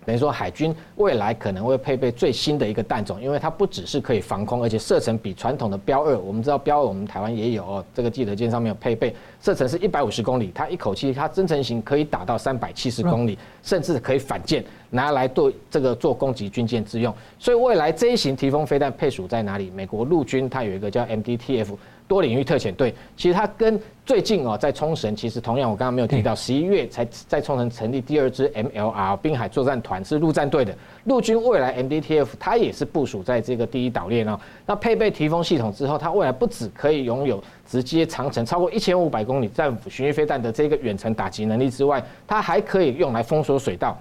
[0.08, 17.14] 等于说，海军未来可能会配备最新的一个弹种，因为它不只是可以防空，而且射程比传统的标二，我们知道标二我们台湾也有哦，这个记得舰上面有配备，射程是一百五十公里，它一口气它增程型可以打到三百七十公里，甚至可以反舰拿来做这个做攻击军舰之用。
[17.38, 19.70] 所以未来这一型提风飞弹配属在哪里？
[19.76, 21.76] 美国陆军它有一个叫 MDTF。
[22.08, 34.40] 多领域特遣队，其实它跟最近哦，在冲绳，其实同样我刚刚没有提到，十一月才在冲绳成立第二支 MLR 滨海作战团，是陆战队的陆军未来 MDTF，它也是部署在这个第一岛链哦。
[34.64, 44.00] 那配备提风系统之后，它未来不止可以拥有直接长程超过一千五百公里战斧巡弋飞弹的这个远程打击能力之外，它还可以用来封锁水道。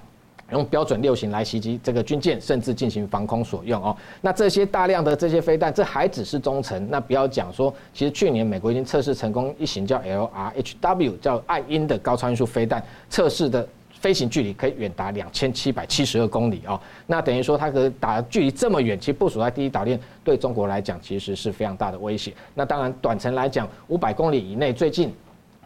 [0.51, 3.95] 用标准六型来袭击这个军舰，甚至进行防空所用哦。
[4.21, 6.89] 那这些大量的这些飞弹，这还只是中程。
[6.89, 16.79] 那不要讲说，其实去年美国已经测试成功一型叫 LRHW，叫爱因的高超音速飞弹，测试的飞行距离可以远达两千七百七十二公里哦。
[17.07, 22.33] 那等于说它可以打距离这么远，其实部署在第一岛链，对中国来讲其实是非常大的威胁。
[22.53, 25.13] 那当然短程来讲，五百公里以内，最近。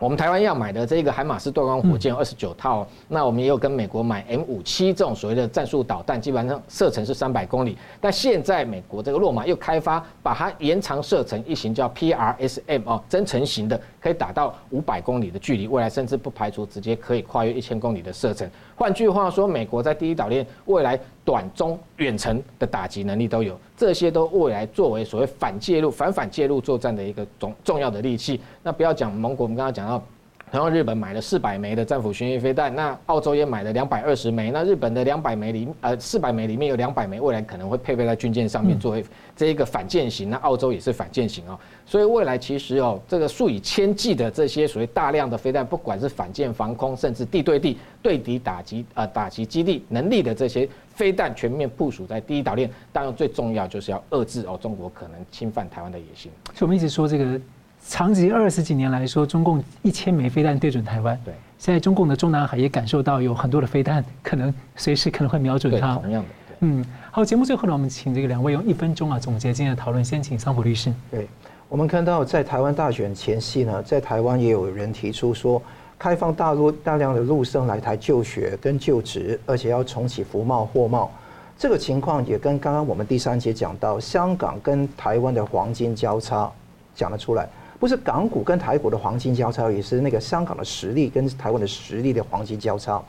[0.01, 7.77] 我们台湾要买的这个海马斯多管火箭二十九套，那我们也有跟美国买 M 五七这种所谓的战术导弹，基本上射程是三百公里。
[7.99, 18.49] 但现在美国这个洛马又开发，把它延长射程一型叫 PRSM 哦，增程型的，可以打到五百公里的距离，未来甚至不排除直接可以跨越一千公里的射程。
[18.81, 28.41] 换句话说，美国在第一岛链未来短、中、远程的打击能力都有，这些都未来作为所谓反介入、反反介入作战的一个重重要的利器。
[28.63, 30.03] 那不要讲盟国，我们刚刚讲到。
[30.51, 34.51] 然后日本买了四百枚的战斧巡弋飞弹，那澳洲也买了两百二十枚。
[34.51, 40.29] 那日本的两百枚里，呃，四百枚里面有两百枚未来可能会配备在军舰上面作为这一个反舰型。
[40.29, 52.69] 那澳洲也是反舰型哦，所以未来其实哦，这个数以千计的这些所谓大量的飞弹，不管是反舰、防空，甚至地对地对敌打击呃打击基地能力的这些飞弹，全面部署在第一岛链。
[52.91, 56.29] 当然最重要就是要遏制哦中国可能侵犯台湾的野心。
[56.53, 57.39] 所以我们一直说这个。
[57.87, 61.19] 长期二十几年来说，中共一千枚飞弹对准台湾。
[61.25, 65.95] 对，现在中共的中南海也感受到有很多的飞弹，可能随时可能会瞄准它。
[65.95, 66.29] 同样的，
[66.59, 70.05] 嗯，好，节目最后呢，我们请这个两位用一分钟啊总结今天的讨论。
[70.05, 70.93] 先请桑普律师。
[71.09, 71.27] 对，
[71.67, 75.61] 我们看到在台湾大选前夕呢，在台湾也有人提出说，
[75.97, 81.11] 开放大陆大量的陆生来台就学跟就职，而且要重启服贸货贸。
[81.57, 86.49] 这个情况也跟刚刚我们第三节讲到香港跟台湾的黄金交叉
[86.95, 87.49] 讲了出来。
[87.81, 93.01] 不是港股跟台股的黄金交叉，也是那个香港的实力跟台湾的实力的黄金交叉。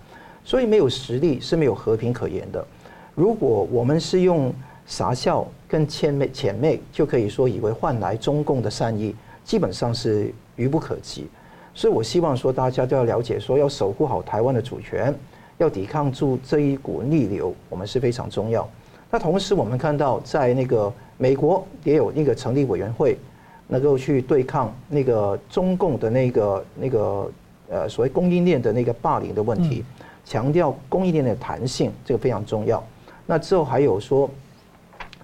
[0.46, 2.66] 所以没有实力是没有和平可言的。
[3.14, 4.50] 如果我们是用
[4.86, 9.14] 傻笑跟潜媚潜媚就可以说以为换来中共的善意，
[9.44, 11.28] 基本上是愚不可及。
[11.74, 15.14] 所以我希望说大家都要了解，说要守护好台湾的主权，
[15.58, 18.66] 要抵抗住这一股逆流，我们是非常重要。
[19.10, 23.18] 那同时我们看到在那个美国也有那个成立委员会。
[23.72, 27.30] 能够去对抗那个中共的那个那个
[27.70, 29.82] 呃所谓供应链的那个霸凌的问题，
[30.26, 32.84] 强调供应链的弹性，这个非常重要。
[33.24, 34.28] 那之后还有说，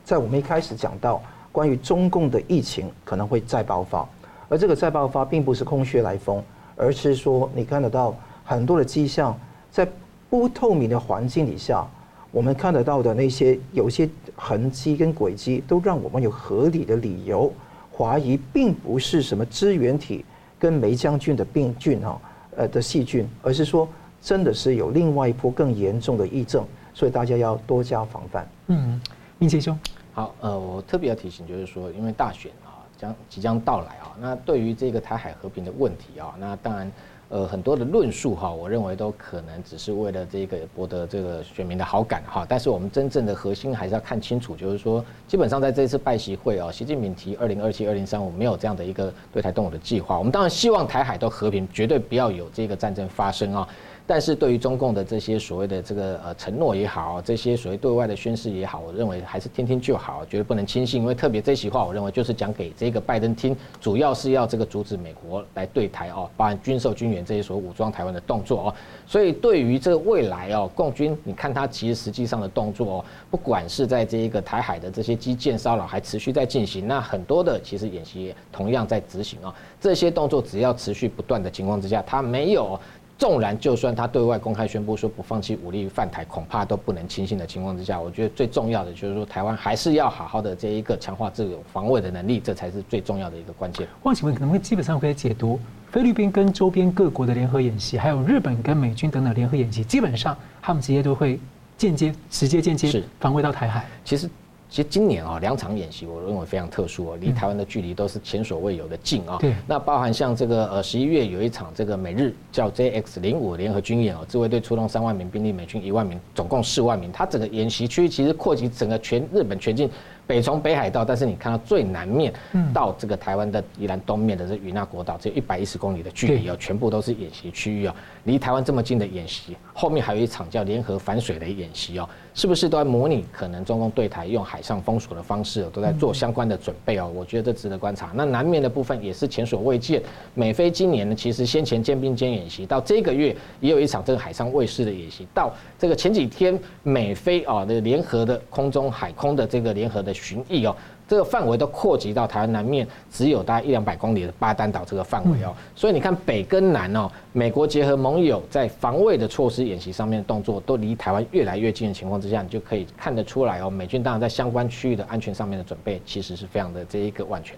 [0.02, 1.22] 在我们一开始讲到
[1.52, 4.08] 关于中共的疫情可能会再爆发，
[4.48, 6.42] 而这个再爆发并不是空穴来风，
[6.74, 9.38] 而是说你看得到很多的迹象，
[9.70, 9.86] 在
[10.30, 11.86] 不透明的环境底下，
[12.30, 17.52] 我们看得到的那些有些痕迹跟轨迹，都让我们有合理的理由。
[17.98, 20.24] 怀疑并不是什么支原体
[20.56, 22.20] 跟梅将军的病菌哈，
[22.56, 23.88] 呃的细菌，而是说
[24.22, 28.48] 真的是有另外一波更严重的疫症，所以大家要多加防范。
[28.68, 29.00] 嗯，
[29.36, 29.76] 明杰兄，
[30.12, 36.88] 好，呃，我特别要提醒，就是说，因为大选啊将即将到来啊，那对于这个台海和平的问题啊，那当然。
[37.30, 42.46] 呃，很多的论述哈，我认为都可能只是为了这个博得这个选民的好感哈。
[42.48, 50.18] 但是我们真正的核心还是要看清楚，就是说，基本上在这次拜习会啊，习近平提二零二七、二零三五没有这样的一个对台动武的计划。
[50.18, 53.68] 我们当然希望台海都和平，绝对不要有这个战争发生啊。
[54.08, 61.02] 但是对于中共的这些所谓的这个呃承诺也好，这些所谓对外的宣誓也好，我认为还是听听就好，绝对不能轻信。
[61.02, 67.22] 因为特别这席话，我认为就是讲给这个拜登听，主要是要这个阻止美国来对台哦，包含军售、军援。
[67.22, 68.74] 这些所谓武装台湾的动作哦。
[69.06, 79.52] 所以对于这个未来哦，共军你看它其实实际上的动作哦，不管是在这一个台海的这些基建骚扰还持续在进行，那很多的其实演习同样在执行哦。
[79.78, 82.80] 这些动作只要持续不断的情况之下，它没有。
[83.18, 93.88] 纵然就算他对外公开宣布说不放弃武力犯台，恐怕都不能轻信的情况之下，我觉得最重要的就是说，台湾还是要好好的这一个强化这种防卫的能力，这才是最重要的一个关键。
[94.04, 95.58] 我请问，可能会基本上可以解读
[95.90, 101.40] 菲律宾跟周边各国的联合演习，还有日本跟美军等等联合演习，基本上他们直接都会
[101.76, 103.84] 间接、直接、间接防卫到台海。
[104.04, 104.30] 其实。
[104.70, 109.38] 其实今年啊，两场演习我认为非常特殊哦，离台湾的距离都是前所未有的近啊。
[109.40, 109.54] 对。
[109.66, 117.10] 那包含像这个呃十一月有一场这个美日叫 JX 零五联合军演哦，自卫队出动三万名兵力，美军一万名，总共四万名。
[117.10, 119.90] 它整个演习区其实扩及整个全日本全境。
[120.26, 122.30] 北从北海道，但是你看到最南面
[122.74, 127.94] 到这个台湾的宜兰东面的这与那国岛，只有一百一十公里的距离哦，全部都是演习区域哦。
[128.24, 132.06] 离台湾这么近的演习，后面还有一场叫联合反水雷演习哦，
[132.38, 137.10] 是不是都在模拟可能中共对台用海上封锁的方式，都在做相关的准备哦？
[137.12, 138.12] 我觉得这值得观察。
[138.14, 140.00] 那南面的部分也是前所未见，
[140.34, 150.14] 美菲今年呢，其实先前肩并肩演习，到这个月也有一场这个海上卫士的演习，到这个前几天美菲啊的联合的空中海空的这个联合的。
[150.28, 150.76] 巡弋哦，
[151.08, 155.54] 这个范围都扩及到台湾南面，只有大概一两百公里的巴丹岛这个范围哦。
[155.74, 167.56] 所以你看北跟南哦，美国结合盟友在防卫的措施演习上面的动作都离台湾越来越近的情况之下，你就可以看得出来哦，美军当然在相关区域的安全上面的准备，其实是非常的这一个万全。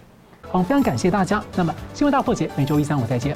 [0.49, 1.43] 好，非常感谢大家。
[1.55, 3.35] 那么新闻大破解每周一三五再见。